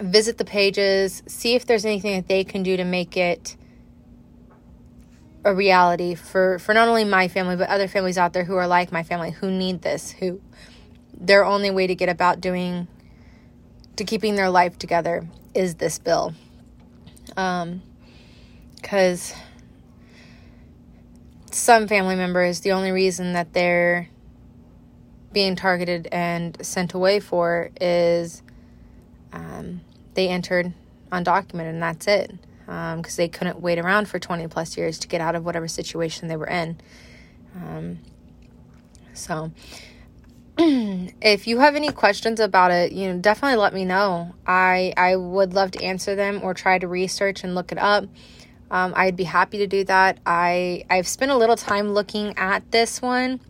visit 0.00 0.38
the 0.38 0.44
pages, 0.44 1.22
see 1.26 1.54
if 1.54 1.66
there's 1.66 1.84
anything 1.84 2.16
that 2.16 2.28
they 2.28 2.44
can 2.44 2.62
do 2.62 2.76
to 2.76 2.84
make 2.84 3.16
it 3.16 3.56
a 5.44 5.54
reality 5.54 6.14
for, 6.14 6.58
for 6.58 6.74
not 6.74 6.88
only 6.88 7.04
my 7.04 7.28
family, 7.28 7.56
but 7.56 7.68
other 7.68 7.86
families 7.86 8.18
out 8.18 8.32
there 8.32 8.44
who 8.44 8.56
are 8.56 8.66
like 8.66 8.90
my 8.90 9.02
family, 9.02 9.30
who 9.30 9.50
need 9.50 9.82
this, 9.82 10.10
who 10.10 10.40
their 11.18 11.44
only 11.44 11.70
way 11.70 11.86
to 11.86 11.94
get 11.94 12.08
about 12.08 12.40
doing 12.40 12.88
to 13.96 14.04
keeping 14.04 14.34
their 14.34 14.50
life 14.50 14.78
together 14.78 15.26
is 15.54 15.76
this 15.76 15.98
bill. 15.98 16.34
Um, 17.36 17.82
because 18.74 19.34
some 21.50 21.88
family 21.88 22.14
members, 22.14 22.60
the 22.60 22.72
only 22.72 22.92
reason 22.92 23.32
that 23.32 23.52
they're 23.52 24.08
being 25.32 25.56
targeted 25.56 26.08
and 26.12 26.56
sent 26.64 26.94
away 26.94 27.20
for 27.20 27.70
is 27.80 28.42
um, 29.32 29.80
they 30.14 30.28
entered 30.28 30.72
undocumented 31.10 31.70
and 31.70 31.82
that's 31.82 32.06
it 32.06 32.32
because 32.66 32.94
um, 32.94 33.16
they 33.16 33.28
couldn't 33.28 33.60
wait 33.60 33.78
around 33.78 34.08
for 34.08 34.18
20 34.18 34.48
plus 34.48 34.76
years 34.76 34.98
to 34.98 35.08
get 35.08 35.20
out 35.20 35.34
of 35.34 35.44
whatever 35.44 35.68
situation 35.68 36.28
they 36.28 36.36
were 36.36 36.48
in. 36.48 36.76
Um, 37.54 37.98
so, 39.14 39.52
if 40.58 41.46
you 41.46 41.58
have 41.58 41.76
any 41.76 41.90
questions 41.90 42.40
about 42.40 42.70
it, 42.70 42.92
you 42.92 43.12
know, 43.12 43.18
definitely 43.18 43.58
let 43.58 43.74
me 43.74 43.84
know. 43.84 44.34
I 44.46 44.94
I 44.96 45.16
would 45.16 45.52
love 45.52 45.70
to 45.72 45.82
answer 45.82 46.14
them 46.14 46.40
or 46.42 46.54
try 46.54 46.78
to 46.78 46.88
research 46.88 47.44
and 47.44 47.54
look 47.54 47.72
it 47.72 47.78
up. 47.78 48.04
Um, 48.70 48.94
I'd 48.96 49.16
be 49.16 49.24
happy 49.24 49.58
to 49.58 49.66
do 49.66 49.84
that. 49.84 50.18
I 50.24 50.84
I've 50.88 51.06
spent 51.06 51.30
a 51.30 51.36
little 51.36 51.56
time 51.56 51.92
looking 51.92 52.36
at 52.38 52.70
this 52.70 53.02
one, 53.02 53.40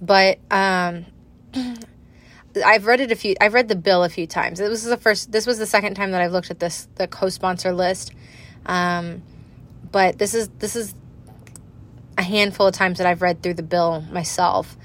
but 0.00 0.38
um, 0.52 1.06
I've 2.64 2.86
read 2.86 3.00
it 3.00 3.10
a 3.10 3.16
few. 3.16 3.34
I've 3.40 3.54
read 3.54 3.68
the 3.68 3.74
bill 3.74 4.04
a 4.04 4.08
few 4.08 4.26
times. 4.26 4.60
This 4.60 4.68
was 4.68 4.84
the 4.84 4.96
first. 4.96 5.32
This 5.32 5.46
was 5.46 5.58
the 5.58 5.66
second 5.66 5.94
time 5.94 6.12
that 6.12 6.20
I've 6.20 6.32
looked 6.32 6.50
at 6.50 6.60
this 6.60 6.88
the 6.94 7.08
co-sponsor 7.08 7.72
list. 7.72 8.12
Um, 8.66 9.22
but 9.90 10.18
this 10.18 10.32
is 10.32 10.48
this 10.60 10.76
is 10.76 10.94
a 12.16 12.22
handful 12.22 12.68
of 12.68 12.74
times 12.74 12.98
that 12.98 13.06
I've 13.06 13.20
read 13.20 13.42
through 13.42 13.54
the 13.54 13.62
bill 13.62 14.02
myself. 14.12 14.76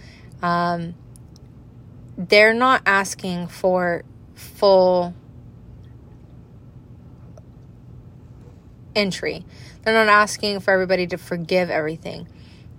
Um, 0.41 0.95
they're 2.17 2.53
not 2.53 2.81
asking 2.85 3.47
for 3.47 4.03
full 4.33 5.13
entry. 8.95 9.45
They're 9.83 9.93
not 9.93 10.11
asking 10.11 10.59
for 10.61 10.71
everybody 10.71 11.07
to 11.07 11.17
forgive 11.17 11.69
everything. 11.69 12.27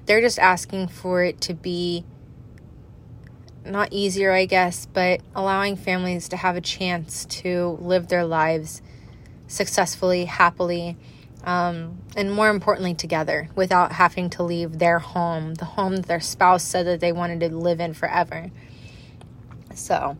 They're 0.06 0.20
just 0.20 0.38
asking 0.38 0.88
for 0.88 1.22
it 1.22 1.40
to 1.42 1.54
be 1.54 2.04
not 3.64 3.92
easier, 3.92 4.32
I 4.32 4.46
guess, 4.46 4.86
but 4.86 5.20
allowing 5.34 5.76
families 5.76 6.28
to 6.30 6.36
have 6.36 6.56
a 6.56 6.60
chance 6.60 7.24
to 7.26 7.78
live 7.80 8.08
their 8.08 8.24
lives 8.24 8.82
successfully, 9.46 10.24
happily, 10.24 10.96
um, 11.44 11.98
and 12.16 12.32
more 12.32 12.50
importantly, 12.50 12.94
together 12.94 13.48
without 13.54 13.92
having 13.92 14.30
to 14.30 14.42
leave 14.42 14.78
their 14.78 14.98
home, 14.98 15.54
the 15.54 15.64
home 15.64 15.96
that 15.96 16.06
their 16.06 16.20
spouse 16.20 16.64
said 16.64 16.86
that 16.86 17.00
they 17.00 17.12
wanted 17.12 17.40
to 17.40 17.56
live 17.56 17.80
in 17.80 17.94
forever. 17.94 18.50
So, 19.74 20.16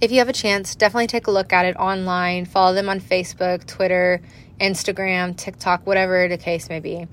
if 0.00 0.10
you 0.10 0.18
have 0.18 0.28
a 0.28 0.32
chance, 0.32 0.74
definitely 0.74 1.06
take 1.06 1.26
a 1.26 1.30
look 1.30 1.52
at 1.52 1.66
it 1.66 1.76
online. 1.76 2.46
Follow 2.46 2.74
them 2.74 2.88
on 2.88 3.00
Facebook, 3.00 3.66
Twitter, 3.66 4.22
Instagram, 4.60 5.36
TikTok, 5.36 5.86
whatever 5.86 6.28
the 6.28 6.38
case 6.38 6.68
may 6.68 6.80
be. 6.80 7.06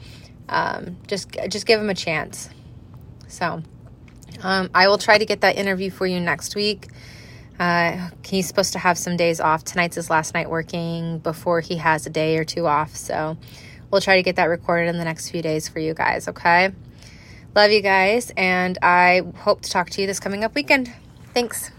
Um, 0.47 0.97
just 1.07 1.29
just 1.49 1.65
give 1.65 1.79
them 1.79 1.89
a 1.89 1.95
chance. 1.95 2.49
So, 3.27 3.61
um, 4.41 4.69
I 4.73 4.87
will 4.87 4.97
try 4.97 5.17
to 5.17 5.25
get 5.25 5.41
that 5.41 5.57
interview 5.57 5.91
for 5.91 6.07
you 6.07 6.19
next 6.19 6.55
week. 6.55 6.87
Uh, 7.59 8.09
he's 8.25 8.47
supposed 8.47 8.73
to 8.73 8.79
have 8.79 8.97
some 8.97 9.17
days 9.17 9.39
off. 9.41 9.63
Tonight's 9.63 9.95
his 9.95 10.09
last 10.09 10.33
night 10.33 10.49
working 10.49 11.19
before 11.19 11.59
he 11.59 11.75
has 11.77 12.05
a 12.05 12.09
day 12.09 12.37
or 12.37 12.45
two 12.45 12.65
off. 12.65 12.95
So 12.95 13.37
we'll 13.91 14.01
try 14.01 14.15
to 14.15 14.23
get 14.23 14.37
that 14.37 14.45
recorded 14.45 14.89
in 14.89 14.97
the 14.97 15.03
next 15.03 15.29
few 15.29 15.41
days 15.41 15.67
for 15.67 15.79
you 15.79 15.93
guys, 15.93 16.27
okay? 16.27 16.71
Love 17.55 17.71
you 17.71 17.81
guys, 17.81 18.31
and 18.37 18.77
I 18.81 19.23
hope 19.37 19.61
to 19.61 19.69
talk 19.69 19.89
to 19.91 20.01
you 20.01 20.07
this 20.07 20.19
coming 20.19 20.43
up 20.43 20.55
weekend. 20.55 20.93
Thanks. 21.33 21.71